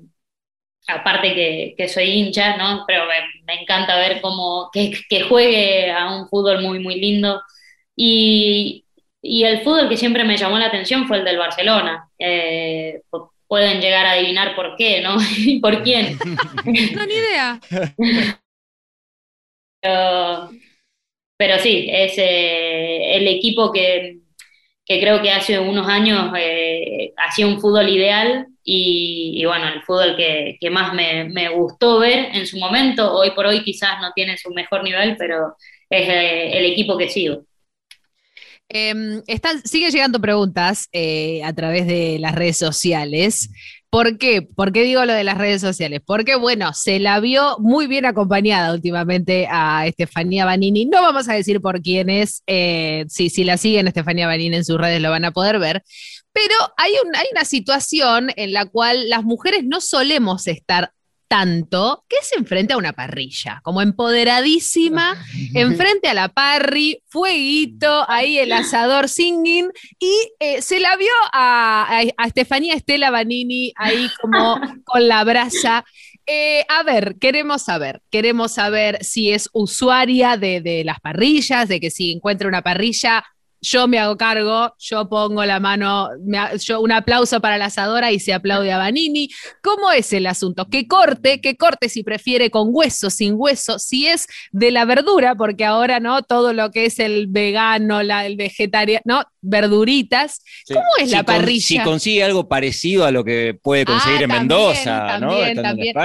aparte 0.89 1.75
que, 1.77 1.89
soy 1.89 2.05
hincha, 2.11 2.57
¿no? 2.57 2.85
Pero 2.87 3.05
me, 3.47 3.55
encanta 3.63 3.97
ver 3.97 4.21
cómo 4.21 4.71
que, 4.73 4.93
que, 5.09 5.23
juegue 5.23 5.91
a 5.93 6.11
un 6.17 6.29
fútbol 6.29 6.63
muy, 6.63 6.79
muy 6.81 7.01
lindo. 7.01 7.43
Y, 7.97 8.84
y 9.27 9.45
el 9.45 9.63
fútbol 9.63 9.89
que 9.89 9.97
siempre 9.97 10.23
me 10.23 10.37
llamó 10.37 10.59
la 10.59 10.67
atención 10.67 11.09
fue 11.09 11.17
el 11.17 11.25
del 11.25 11.39
Barcelona. 11.39 12.11
Eh, 12.19 13.01
pueden 13.49 13.81
llegar 13.81 14.05
a 14.05 14.13
adivinar 14.13 14.55
por 14.55 14.77
qué, 14.77 15.01
¿no? 15.01 15.17
¿Y 15.39 15.61
por 15.61 15.83
quién? 15.83 16.19
no, 16.95 17.07
ni 17.07 17.15
idea. 17.15 17.59
pero, 21.39 21.59
sí, 21.59 21.89
es 21.91 22.19
eh, 22.19 23.17
el 23.17 23.27
equipo 23.27 23.73
que, 23.73 24.19
creo 24.87 25.23
que 25.23 25.31
hace 25.31 25.59
unos 25.59 25.89
años 25.89 26.31
eh, 26.37 27.15
hacía 27.17 27.47
un 27.47 27.59
fútbol 27.61 27.89
ideal 27.89 28.47
y, 28.63 29.43
bueno, 29.47 29.69
el 29.69 29.83
fútbol 29.85 30.17
que, 30.17 30.59
más 30.71 30.93
me, 30.93 31.25
me, 31.25 31.49
gustó 31.49 31.99
ver 31.99 32.29
en 32.35 32.47
su 32.47 32.59
momento, 32.59 33.11
hoy 33.15 33.31
por 33.31 33.47
hoy 33.47 33.65
quizás 33.65 34.03
no 34.03 34.13
tiene 34.15 34.37
su 34.37 34.51
mejor 34.51 34.85
nivel, 34.85 35.17
pero 35.17 35.57
es 35.89 36.09
el 36.09 36.67
equipo 36.67 36.99
que 36.99 37.09
sigo. 37.09 37.47
Eh, 38.69 39.23
sigue 39.65 39.91
llegando 39.91 40.21
preguntas 40.21 40.89
eh, 40.93 41.43
a 41.45 41.53
través 41.53 41.87
de 41.87 42.19
las 42.19 42.35
redes 42.35 42.59
sociales. 42.59 43.51
¿Por 43.91 44.19
qué? 44.19 44.43
¿Por 44.43 44.73
qué 44.73 44.83
digo 44.83 45.05
lo 45.05 45.13
de 45.13 45.23
las 45.23 45.39
redes 45.39 45.61
sociales? 45.61 46.01
Porque, 46.05 46.35
bueno, 46.35 46.73
se 46.75 46.99
la 46.99 47.21
vio 47.21 47.57
muy 47.61 47.87
bien 47.87 48.07
acompañada 48.07 48.75
últimamente 48.75 49.47
a 49.49 49.87
Estefanía 49.87 50.45
Banini. 50.45 50.87
No 50.87 51.01
vamos 51.01 51.29
a 51.29 51.35
decir 51.35 51.61
por 51.61 51.81
quién 51.81 52.11
es, 52.11 52.43
eh, 52.49 53.05
si, 53.09 53.31
si 53.31 53.45
la 53.45 53.57
siguen 53.57 53.87
Estefanía 53.87 54.27
Banini 54.27 54.57
en 54.57 54.65
sus 54.65 54.79
redes 54.79 55.01
lo 55.01 55.11
van 55.11 55.25
a 55.25 55.31
poder 55.31 55.61
ver, 55.61 55.85
pero 56.33 56.55
hay, 56.77 56.91
hay 57.15 57.27
una 57.31 57.45
situación 57.45 58.31
en 58.35 58.53
la 58.53 58.67
cual 58.67 59.09
las 59.09 59.23
mujeres 59.23 59.63
no 59.65 59.81
solemos 59.81 60.49
estar 60.49 60.91
tanto 61.35 62.05
que 62.09 62.19
se 62.23 62.39
enfrenta 62.39 62.75
a 62.75 62.77
una 62.77 62.93
parrilla, 62.93 63.61
como 63.65 63.83
empoderadísima, 63.83 65.21
enfrente 65.53 66.07
a 66.07 66.15
la 66.15 66.29
parry, 66.29 67.03
fueguito, 67.09 68.09
ahí 68.09 68.39
el 68.39 68.53
asador 68.53 69.09
singing, 69.09 69.69
y 69.99 70.15
eh, 70.39 70.63
se 70.63 70.79
la 70.79 70.97
vio 70.97 71.11
a, 71.33 72.05
Estefanía 72.25 72.75
Estela 72.75 73.11
Banini 73.11 73.73
ahí 73.75 74.09
como 74.23 74.61
con 74.85 75.09
la 75.09 75.25
brasa. 75.25 75.85
Eh, 76.25 76.65
a 76.69 76.85
ver, 76.85 77.17
queremos 77.21 77.63
saber, 77.63 78.01
queremos 78.13 78.53
saber 78.53 79.03
si 79.03 79.33
es 79.33 79.49
usuaria 79.53 80.37
de, 80.37 80.61
de 80.61 80.85
las 80.85 81.01
parrillas, 81.01 81.69
de 81.69 81.81
que 81.81 81.91
si 81.91 82.13
encuentra 82.13 82.47
una 82.47 82.63
parrilla 82.63 83.25
yo 83.65 83.89
me 83.89 83.99
hago 83.99 84.17
cargo, 84.17 84.75
yo 84.79 85.09
pongo 85.09 85.45
la 85.45 85.59
mano, 85.59 86.11
yo 86.61 86.81
un 86.81 86.93
aplauso 86.93 87.41
para 87.41 87.57
la 87.57 87.67
asadora 87.67 88.13
y 88.13 88.21
se 88.21 88.35
aplaude 88.35 88.71
a 88.71 88.79
Vanini. 88.79 89.31
¿Cómo 89.63 89.91
es 89.91 90.13
el 90.13 90.27
asunto? 90.27 90.69
¿Qué 90.69 90.87
corte? 90.87 91.41
¿Qué 91.41 91.57
corte 91.57 91.89
si 91.89 92.03
prefiere 92.03 92.51
con 92.51 92.69
hueso, 92.71 93.09
sin 93.09 93.35
hueso? 93.37 93.79
Si 93.79 94.07
es 94.07 94.27
de 94.53 94.71
la 94.71 94.85
verdura, 94.85 95.35
porque 95.35 95.65
ahora 95.65 95.99
no 95.99 96.23
todo 96.23 96.53
lo 96.53 96.71
que 96.71 96.85
es 96.85 96.99
el 96.99 97.27
vegano, 97.27 98.03
la, 98.03 98.27
el 98.27 98.37
vegetariano, 98.37 99.03
no, 99.07 99.25
verduritas. 99.41 100.43
¿Cómo 100.69 100.85
es 100.99 101.11
la 101.11 101.23
parrilla? 101.23 101.65
si 101.67 101.79
consigue 101.81 102.23
algo 102.23 102.49
parecido 102.49 103.07
a 103.07 103.11
lo 103.11 103.25
que 103.25 103.59
puede 103.61 103.87
conseguir 103.87 104.23
en 104.23 104.29
Mendoza, 104.29 105.19
¿no? 105.21 105.33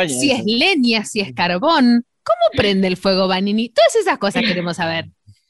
si 0.07 0.31
es 0.31 0.45
leña, 0.45 1.03
si 1.03 1.19
es 1.19 1.33
carbón. 1.33 2.05
¿Cómo 2.23 2.55
prende 2.55 2.87
el 2.87 2.95
fuego 2.95 3.27
Vanini? 3.27 3.69
Todas 3.69 3.95
esas 3.95 4.17
cosas 4.17 4.43
queremos 4.43 4.77
saber. 4.77 5.09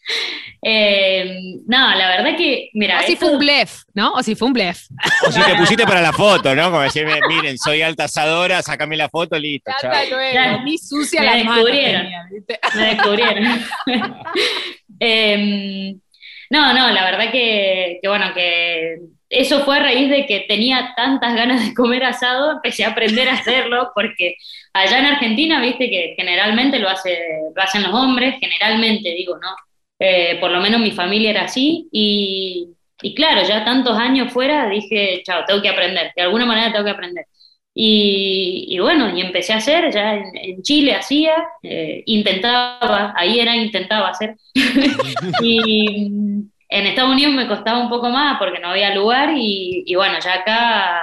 Eh, 0.62 1.56
no, 1.68 1.96
la 1.96 2.10
verdad 2.10 2.36
que, 2.36 2.70
mira. 2.74 3.00
O 3.00 3.04
si 3.04 3.16
fue 3.16 3.30
un 3.30 3.40
blef, 3.40 3.84
¿no? 3.94 4.12
O 4.12 4.22
si 4.22 4.36
fue 4.36 4.46
un 4.46 4.54
blef. 4.54 4.88
O 5.26 5.32
si 5.32 5.42
te 5.42 5.56
pusiste 5.56 5.86
para 5.86 6.02
la 6.02 6.12
foto, 6.12 6.54
¿no? 6.54 6.70
Como 6.70 6.82
decir, 6.82 7.08
miren, 7.30 7.58
soy 7.58 7.82
alta 7.82 8.04
asadora, 8.04 8.62
sácame 8.62 8.98
la 8.98 9.08
foto, 9.08 9.40
listo. 9.40 9.72
Ya, 9.82 10.58
Ni 10.58 10.78
sucia 10.78 11.24
la 11.24 11.36
descubrieron. 11.36 12.08
me 12.76 12.86
descubrieron. 12.94 13.66
Em, 15.02 15.98
no, 16.50 16.74
no, 16.74 16.92
la 16.92 17.06
verdad 17.06 17.32
que, 17.32 18.00
que, 18.02 18.10
bueno, 18.10 18.34
que 18.34 18.98
eso 19.30 19.64
fue 19.64 19.78
a 19.78 19.84
raíz 19.84 20.10
de 20.10 20.26
que 20.26 20.42
tenía 20.42 20.94
tantas 20.98 21.36
ganas 21.36 21.66
de 21.66 21.74
comer 21.74 22.04
asado, 22.04 22.52
empecé 22.52 22.84
a 22.84 22.90
aprender 22.90 23.30
a 23.30 23.36
hacerlo, 23.36 23.92
porque 23.96 24.36
allá 24.74 25.00
en 25.00 25.06
Argentina, 25.06 25.62
viste 25.62 25.90
que 25.90 26.16
generalmente 26.18 26.80
lo, 26.80 26.90
hace, 26.90 27.18
lo 27.56 27.62
hacen 27.62 27.84
los 27.84 27.94
hombres, 27.94 28.36
generalmente 28.42 29.10
digo, 29.14 29.38
¿no? 29.38 29.56
Eh, 30.00 30.38
por 30.40 30.50
lo 30.50 30.62
menos 30.62 30.80
mi 30.80 30.92
familia 30.92 31.32
era 31.32 31.44
así 31.44 31.90
y, 31.92 32.70
claro, 33.16 33.44
ya 33.44 33.66
tantos 33.66 33.98
años 33.98 34.32
fuera 34.32 34.70
dije, 34.70 35.22
chao, 35.26 35.44
tengo 35.46 35.62
que 35.62 35.70
aprender, 35.70 36.12
de 36.16 36.22
alguna 36.22 36.46
manera 36.46 36.72
tengo 36.72 36.86
que 36.86 36.92
aprender. 36.92 37.26
Y, 37.82 38.78
bueno, 38.80 39.16
y 39.18 39.22
empecé 39.22 39.54
a 39.54 39.58
hacer, 39.58 39.92
ya 39.94 40.16
en, 40.16 40.62
Chile 40.64 40.96
hacía, 40.96 41.34
eh, 41.64 42.04
intentaba, 42.08 43.14
ahí 43.16 43.40
era 43.40 43.56
intentaba 43.56 44.10
hacer. 44.10 44.36
y 45.42 46.08
en 46.70 46.86
Estados 46.86 47.12
Unidos 47.12 47.34
me 47.34 47.48
costaba 47.48 47.80
un 47.80 47.90
poco 47.90 48.10
más 48.10 48.38
porque 48.38 48.60
no 48.60 48.70
había 48.70 48.94
lugar 48.96 49.32
y, 49.36 49.84
y 49.86 49.96
bueno, 49.96 50.20
ya 50.20 50.36
acá 50.36 51.02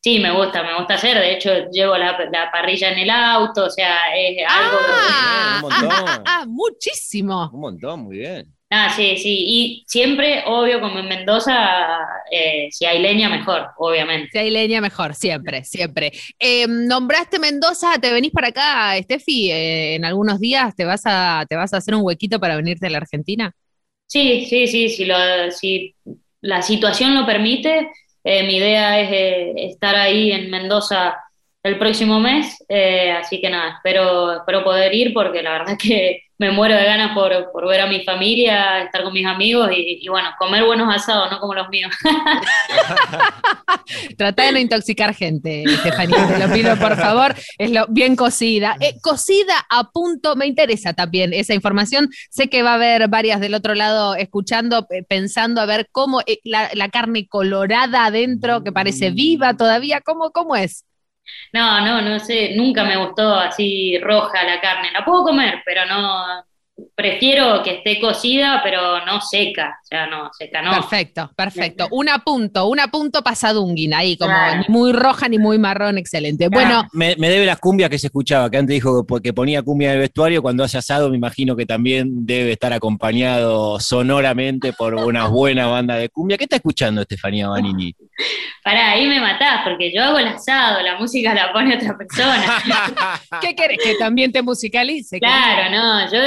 Sí, 0.00 0.20
me 0.20 0.30
gusta, 0.30 0.62
me 0.62 0.76
gusta 0.76 0.94
hacer. 0.94 1.18
De 1.18 1.32
hecho, 1.34 1.50
llevo 1.70 1.96
la, 1.96 2.16
parrilla 2.52 2.92
en 2.92 2.98
el 2.98 3.10
auto, 3.10 3.64
o 3.64 3.70
sea, 3.70 4.14
es 4.16 4.38
algo. 4.48 4.78
Ah, 4.88 5.60
un 5.62 5.70
montón. 5.70 5.90
Ah, 6.08 6.22
ah, 6.24 6.44
muchísimo. 6.46 7.50
Un 7.52 7.60
montón, 7.60 8.04
muy 8.04 8.18
bien. 8.18 8.56
Ah, 8.68 8.92
sí, 8.94 9.16
sí. 9.16 9.44
Y 9.46 9.84
siempre, 9.86 10.42
obvio, 10.46 10.80
como 10.80 10.98
en 10.98 11.08
Mendoza, 11.08 11.54
eh, 12.30 12.68
si 12.72 12.84
hay 12.84 13.00
leña, 13.00 13.28
mejor, 13.28 13.68
obviamente. 13.78 14.28
Si 14.32 14.38
hay 14.38 14.50
leña, 14.50 14.80
mejor, 14.80 15.14
siempre, 15.14 15.62
siempre. 15.64 16.12
Em, 16.38 16.86
nombraste 16.86 17.38
Mendoza, 17.38 17.98
¿te 18.00 18.12
venís 18.12 18.32
para 18.32 18.48
acá, 18.48 19.00
Steffi? 19.00 19.52
Eh, 19.52 19.94
en 19.94 20.04
algunos 20.04 20.40
días 20.40 20.74
te 20.74 20.84
vas, 20.84 21.02
a, 21.04 21.46
te 21.48 21.54
vas 21.54 21.72
a 21.74 21.76
hacer 21.76 21.94
un 21.94 22.02
huequito 22.02 22.40
para 22.40 22.56
venirte 22.56 22.86
a 22.86 22.90
la 22.90 22.98
Argentina. 22.98 23.54
Sí, 24.06 24.46
sí, 24.46 24.66
sí. 24.66 24.88
Si, 24.88 25.04
lo, 25.04 25.16
si 25.52 25.94
la 26.40 26.60
situación 26.60 27.14
lo 27.14 27.24
permite, 27.24 27.88
mi 28.44 28.56
idea 28.56 29.00
es 29.00 29.10
eh, 29.12 29.52
estar 29.70 29.94
ahí 29.94 30.32
en 30.32 30.50
Mendoza 30.50 31.16
el 31.66 31.78
próximo 31.78 32.20
mes, 32.20 32.64
eh, 32.68 33.12
así 33.12 33.40
que 33.40 33.50
nada, 33.50 33.76
espero, 33.76 34.38
espero 34.38 34.62
poder 34.62 34.94
ir 34.94 35.12
porque 35.12 35.42
la 35.42 35.52
verdad 35.52 35.76
que 35.78 36.22
me 36.38 36.50
muero 36.50 36.74
de 36.74 36.84
ganas 36.84 37.14
por, 37.14 37.50
por 37.50 37.66
ver 37.66 37.80
a 37.80 37.86
mi 37.86 38.04
familia, 38.04 38.82
estar 38.82 39.02
con 39.02 39.14
mis 39.14 39.24
amigos 39.24 39.70
y, 39.74 40.06
bueno, 40.08 40.28
comer 40.38 40.64
buenos 40.64 40.94
asados, 40.94 41.30
no 41.30 41.40
como 41.40 41.54
los 41.54 41.66
míos. 41.70 41.90
Trata 44.18 44.42
de 44.42 44.52
no 44.52 44.58
intoxicar 44.58 45.14
gente, 45.14 45.62
Estefanía, 45.62 46.28
te 46.28 46.46
lo 46.46 46.52
pido 46.52 46.76
por 46.76 46.94
favor, 46.96 47.34
es 47.56 47.70
lo 47.70 47.86
bien 47.88 48.16
cocida. 48.16 48.76
Eh, 48.80 48.96
cocida 49.00 49.66
a 49.70 49.90
punto, 49.90 50.36
me 50.36 50.46
interesa 50.46 50.92
también 50.92 51.32
esa 51.32 51.54
información, 51.54 52.10
sé 52.28 52.50
que 52.50 52.62
va 52.62 52.72
a 52.72 52.74
haber 52.74 53.08
varias 53.08 53.40
del 53.40 53.54
otro 53.54 53.74
lado 53.74 54.14
escuchando, 54.14 54.86
eh, 54.90 55.04
pensando 55.08 55.62
a 55.62 55.66
ver 55.66 55.88
cómo 55.90 56.20
la, 56.44 56.68
la, 56.74 56.90
carne 56.90 57.26
colorada 57.26 58.04
adentro, 58.04 58.62
que 58.62 58.72
parece 58.72 59.10
viva 59.10 59.56
todavía, 59.56 60.02
¿cómo, 60.02 60.32
cómo 60.32 60.54
es? 60.54 60.84
No, 61.52 61.80
no, 61.84 62.00
no 62.02 62.18
sé, 62.20 62.54
nunca 62.56 62.84
me 62.84 62.96
gustó 62.96 63.34
así 63.34 63.98
roja 63.98 64.44
la 64.44 64.60
carne. 64.60 64.90
La 64.92 65.04
puedo 65.04 65.24
comer, 65.24 65.62
pero 65.64 65.84
no, 65.86 66.44
prefiero 66.94 67.62
que 67.62 67.76
esté 67.76 68.00
cocida, 68.00 68.60
pero 68.62 69.04
no 69.04 69.20
seca, 69.20 69.78
o 69.82 69.86
sea, 69.86 70.06
no, 70.06 70.30
seca 70.32 70.62
no. 70.62 70.72
Perfecto, 70.72 71.30
perfecto. 71.34 71.88
Un 71.90 72.06
punto, 72.24 72.68
un 72.68 72.78
punto 72.90 73.22
pasadunguina, 73.22 73.98
ahí 73.98 74.16
como 74.16 74.34
ni 74.58 74.64
muy 74.68 74.92
roja 74.92 75.28
ni 75.28 75.38
muy 75.38 75.58
marrón, 75.58 75.98
excelente. 75.98 76.48
Bueno. 76.48 76.86
Me, 76.92 77.14
debe 77.16 77.46
las 77.46 77.58
cumbias 77.58 77.90
que 77.90 77.98
se 77.98 78.08
escuchaba, 78.08 78.50
que 78.50 78.58
antes 78.58 78.74
dijo 78.74 79.06
que 79.22 79.32
ponía 79.32 79.62
cumbia 79.62 79.88
en 79.88 79.94
el 79.94 80.00
vestuario, 80.00 80.42
cuando 80.42 80.64
hace 80.64 80.78
asado 80.78 81.10
me 81.10 81.16
imagino 81.16 81.56
que 81.56 81.66
también 81.66 82.26
debe 82.26 82.52
estar 82.52 82.72
acompañado 82.72 83.80
sonoramente 83.80 84.72
por 84.72 84.94
una 84.94 85.26
buena 85.28 85.66
banda 85.66 85.96
de 85.96 86.08
cumbia. 86.08 86.36
¿Qué 86.36 86.44
está 86.44 86.56
escuchando 86.56 87.02
Estefanía 87.02 87.48
Banini? 87.48 87.94
Pará, 88.66 88.90
ahí 88.90 89.06
me 89.06 89.20
matás, 89.20 89.60
porque 89.62 89.92
yo 89.94 90.02
hago 90.02 90.18
el 90.18 90.26
asado, 90.26 90.82
la 90.82 90.96
música 90.96 91.32
la 91.32 91.52
pone 91.52 91.76
otra 91.76 91.96
persona. 91.96 92.60
¿Qué 93.40 93.54
querés? 93.54 93.78
Que 93.78 93.94
también 93.94 94.32
te 94.32 94.42
musicalice. 94.42 95.20
Claro, 95.20 95.70
no, 95.70 96.10
yo, 96.10 96.18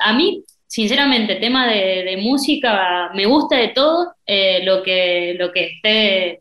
a 0.00 0.12
mí, 0.12 0.44
sinceramente, 0.66 1.36
tema 1.36 1.66
de, 1.66 2.16
música, 2.20 3.10
me 3.14 3.26
gusta 3.26 3.56
de 3.56 3.68
todo, 3.68 4.14
eh, 4.26 4.62
lo, 4.64 4.82
que, 4.82 5.36
lo 5.38 5.52
que 5.52 5.66
esté, 5.66 6.40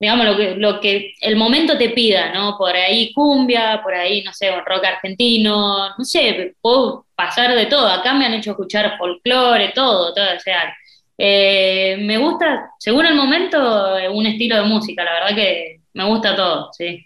digamos, 0.00 0.26
lo 0.26 0.36
que, 0.36 0.54
lo 0.56 0.80
que 0.80 1.14
el 1.20 1.36
momento 1.36 1.78
te 1.78 1.90
pida, 1.90 2.32
¿no? 2.32 2.56
Por 2.58 2.74
ahí 2.76 3.12
cumbia, 3.12 3.80
por 3.82 3.94
ahí, 3.94 4.22
no 4.22 4.32
sé, 4.32 4.50
rock 4.66 4.84
argentino, 4.84 5.90
no 5.96 6.04
sé, 6.04 6.54
puedo 6.60 7.06
pasar 7.14 7.54
de 7.54 7.66
todo. 7.66 7.88
Acá 7.88 8.14
me 8.14 8.26
han 8.26 8.34
hecho 8.34 8.52
escuchar 8.52 8.98
folclore, 8.98 9.72
todo, 9.74 10.12
todo, 10.14 10.36
o 10.36 10.40
sea, 10.40 10.74
eh, 11.18 11.96
me 12.00 12.18
gusta, 12.18 12.70
según 12.78 13.06
el 13.06 13.14
momento, 13.14 13.96
un 14.12 14.26
estilo 14.26 14.56
de 14.56 14.62
música, 14.64 15.04
la 15.04 15.12
verdad 15.12 15.36
que 15.36 15.80
me 15.94 16.04
gusta 16.06 16.34
todo, 16.36 16.70
sí. 16.72 17.04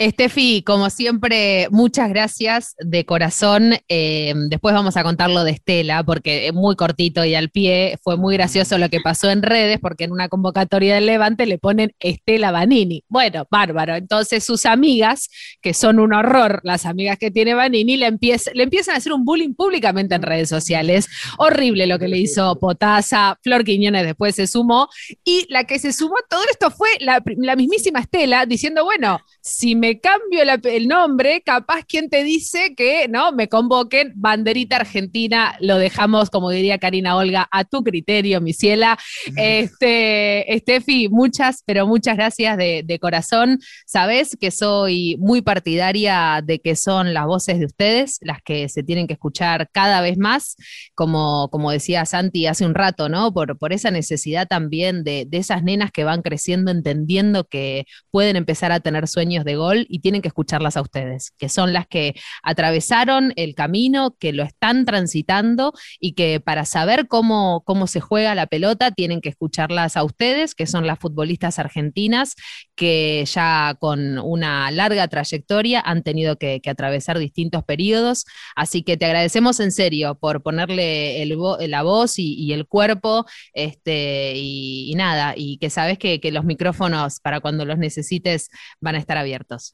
Estefi, 0.00 0.62
como 0.62 0.90
siempre, 0.90 1.66
muchas 1.72 2.08
gracias 2.08 2.76
de 2.78 3.04
corazón. 3.04 3.74
Eh, 3.88 4.32
después 4.48 4.72
vamos 4.72 4.96
a 4.96 5.02
contar 5.02 5.28
lo 5.28 5.42
de 5.42 5.50
Estela, 5.50 6.04
porque 6.04 6.46
es 6.46 6.54
muy 6.54 6.76
cortito 6.76 7.24
y 7.24 7.34
al 7.34 7.50
pie. 7.50 7.98
Fue 8.04 8.16
muy 8.16 8.36
gracioso 8.36 8.78
lo 8.78 8.90
que 8.90 9.00
pasó 9.00 9.28
en 9.28 9.42
redes, 9.42 9.80
porque 9.80 10.04
en 10.04 10.12
una 10.12 10.28
convocatoria 10.28 10.94
del 10.94 11.06
Levante 11.06 11.46
le 11.46 11.58
ponen 11.58 11.96
Estela 11.98 12.52
Banini. 12.52 13.02
Bueno, 13.08 13.48
bárbaro. 13.50 13.96
Entonces 13.96 14.44
sus 14.44 14.66
amigas, 14.66 15.30
que 15.60 15.74
son 15.74 15.98
un 15.98 16.12
horror, 16.12 16.60
las 16.62 16.86
amigas 16.86 17.18
que 17.18 17.32
tiene 17.32 17.54
Banini, 17.54 17.96
le, 17.96 18.08
le 18.54 18.62
empiezan 18.62 18.94
a 18.94 18.98
hacer 18.98 19.12
un 19.12 19.24
bullying 19.24 19.54
públicamente 19.54 20.14
en 20.14 20.22
redes 20.22 20.48
sociales. 20.48 21.08
Horrible 21.38 21.88
lo 21.88 21.98
que 21.98 22.06
le 22.06 22.18
hizo 22.18 22.56
Potasa. 22.60 23.36
Flor 23.42 23.64
Quiñones 23.64 24.04
después 24.06 24.36
se 24.36 24.46
sumó. 24.46 24.88
Y 25.24 25.44
la 25.48 25.64
que 25.64 25.80
se 25.80 25.92
sumó 25.92 26.18
a 26.18 26.28
todo 26.28 26.42
esto 26.52 26.70
fue 26.70 26.88
la, 27.00 27.20
la 27.36 27.56
mismísima 27.56 27.98
Estela, 27.98 28.46
diciendo, 28.46 28.84
bueno, 28.84 29.18
si 29.40 29.74
me 29.74 29.87
cambio 29.96 30.42
el 30.64 30.88
nombre, 30.88 31.42
capaz 31.42 31.84
quien 31.84 32.10
te 32.10 32.24
dice 32.24 32.74
que 32.76 33.08
no 33.08 33.32
me 33.32 33.48
convoquen, 33.48 34.12
banderita 34.16 34.76
argentina, 34.76 35.56
lo 35.60 35.78
dejamos, 35.78 36.30
como 36.30 36.50
diría 36.50 36.78
Karina 36.78 37.16
Olga, 37.16 37.48
a 37.50 37.64
tu 37.64 37.82
criterio, 37.82 38.40
mi 38.40 38.52
ciela. 38.52 38.98
Este, 39.36 40.54
Estefi, 40.54 41.08
muchas, 41.08 41.62
pero 41.64 41.86
muchas 41.86 42.16
gracias 42.16 42.56
de, 42.56 42.98
corazón. 43.00 43.60
Sabes 43.86 44.36
que 44.40 44.50
soy 44.50 45.16
muy 45.20 45.40
partidaria 45.40 46.42
de 46.44 46.58
que 46.58 46.74
son 46.74 47.14
las 47.14 47.26
voces 47.26 47.60
de 47.60 47.66
ustedes 47.66 48.18
las 48.22 48.42
que 48.42 48.68
se 48.68 48.82
tienen 48.82 49.06
que 49.06 49.12
escuchar 49.12 49.70
cada 49.72 50.00
vez 50.00 50.18
más, 50.18 50.56
como, 50.94 51.48
como 51.50 51.70
decía 51.70 52.04
Santi 52.06 52.46
hace 52.46 52.66
un 52.66 52.74
rato, 52.74 53.08
¿no? 53.08 53.32
Por, 53.32 53.56
por 53.56 53.72
esa 53.72 53.92
necesidad 53.92 54.48
también 54.48 55.04
de, 55.04 55.26
de 55.28 55.38
esas 55.38 55.62
nenas 55.62 55.92
que 55.92 56.02
van 56.02 56.22
creciendo, 56.22 56.72
entendiendo 56.72 57.44
que 57.44 57.84
pueden 58.10 58.34
empezar 58.34 58.72
a 58.72 58.80
tener 58.80 59.06
sueños 59.06 59.44
de 59.44 59.54
gol 59.54 59.77
y 59.88 60.00
tienen 60.00 60.22
que 60.22 60.28
escucharlas 60.28 60.76
a 60.76 60.82
ustedes, 60.82 61.32
que 61.38 61.48
son 61.48 61.72
las 61.72 61.86
que 61.86 62.14
atravesaron 62.42 63.32
el 63.36 63.54
camino, 63.54 64.16
que 64.18 64.32
lo 64.32 64.42
están 64.42 64.84
transitando 64.84 65.72
y 66.00 66.12
que 66.12 66.40
para 66.40 66.64
saber 66.64 67.08
cómo, 67.08 67.62
cómo 67.64 67.86
se 67.86 68.00
juega 68.00 68.34
la 68.34 68.46
pelota 68.46 68.90
tienen 68.90 69.20
que 69.20 69.28
escucharlas 69.28 69.96
a 69.96 70.04
ustedes, 70.04 70.54
que 70.54 70.66
son 70.66 70.86
las 70.86 70.98
futbolistas 70.98 71.58
argentinas 71.58 72.34
que 72.74 73.24
ya 73.26 73.76
con 73.78 74.18
una 74.18 74.70
larga 74.70 75.08
trayectoria 75.08 75.80
han 75.84 76.02
tenido 76.02 76.36
que, 76.36 76.60
atravesar 76.68 77.18
distintos 77.18 77.64
periodos. 77.64 78.24
Así 78.54 78.82
que 78.82 78.96
te 78.96 79.06
agradecemos 79.06 79.58
en 79.60 79.72
serio 79.72 80.16
por 80.20 80.42
ponerle 80.42 81.26
la 81.26 81.82
voz 81.82 82.18
y, 82.18 82.52
el 82.52 82.66
cuerpo 82.66 83.26
este, 83.52 84.34
y, 84.36 84.94
nada, 84.96 85.34
y 85.36 85.58
que 85.58 85.70
sabes 85.70 85.98
que 85.98 86.20
los 86.32 86.44
micrófonos 86.44 87.20
para 87.20 87.40
cuando 87.40 87.64
los 87.64 87.78
necesites 87.78 88.50
van 88.80 88.94
a 88.94 88.98
estar 88.98 89.16
abiertos. 89.18 89.67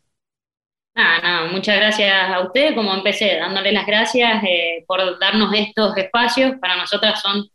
Nada, 0.95 1.19
nada, 1.23 1.51
muchas 1.51 1.77
gracias 1.77 2.13
a 2.31 2.41
usted, 2.41 2.75
como 2.77 2.95
empecé, 2.95 3.37
dándole 3.37 3.73
las 3.73 3.85
gracias 3.85 4.45
eh, 4.45 4.85
por 4.87 5.19
darnos 5.19 5.53
estos 5.53 5.97
espacios, 5.97 6.55
para 6.61 6.77
nosotras 6.77 7.21
son, 7.21 7.49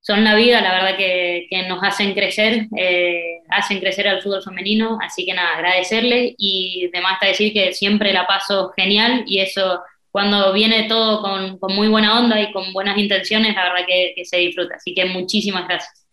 son 0.00 0.22
la 0.22 0.36
vida, 0.36 0.60
la 0.60 0.72
verdad 0.74 0.96
que, 0.96 1.48
nos 1.68 1.82
hacen 1.82 2.14
crecer, 2.14 2.68
eh, 2.76 3.40
hacen 3.50 3.80
crecer 3.80 4.06
al 4.06 4.22
fútbol 4.22 4.44
femenino, 4.44 4.98
así 5.02 5.26
que 5.26 5.34
nada, 5.34 5.56
agradecerle 5.56 6.36
y 6.38 6.88
demás 6.92 7.14
está 7.14 7.26
decir 7.26 7.52
que 7.52 7.72
siempre 7.72 8.12
la 8.12 8.28
paso 8.28 8.72
genial 8.76 9.24
y 9.26 9.40
eso 9.40 9.82
cuando 10.12 10.52
viene 10.52 10.88
todo 10.88 11.20
con, 11.20 11.58
muy 11.74 11.88
buena 11.88 12.18
onda 12.20 12.40
y 12.40 12.52
con 12.52 12.72
buenas 12.72 12.96
intenciones, 12.96 13.56
la 13.56 13.64
verdad 13.64 13.86
que 13.86 14.24
se 14.24 14.38
disfruta, 14.38 14.76
así 14.76 14.94
que 14.94 15.04
muchísimas 15.04 15.66
gracias. 15.66 16.07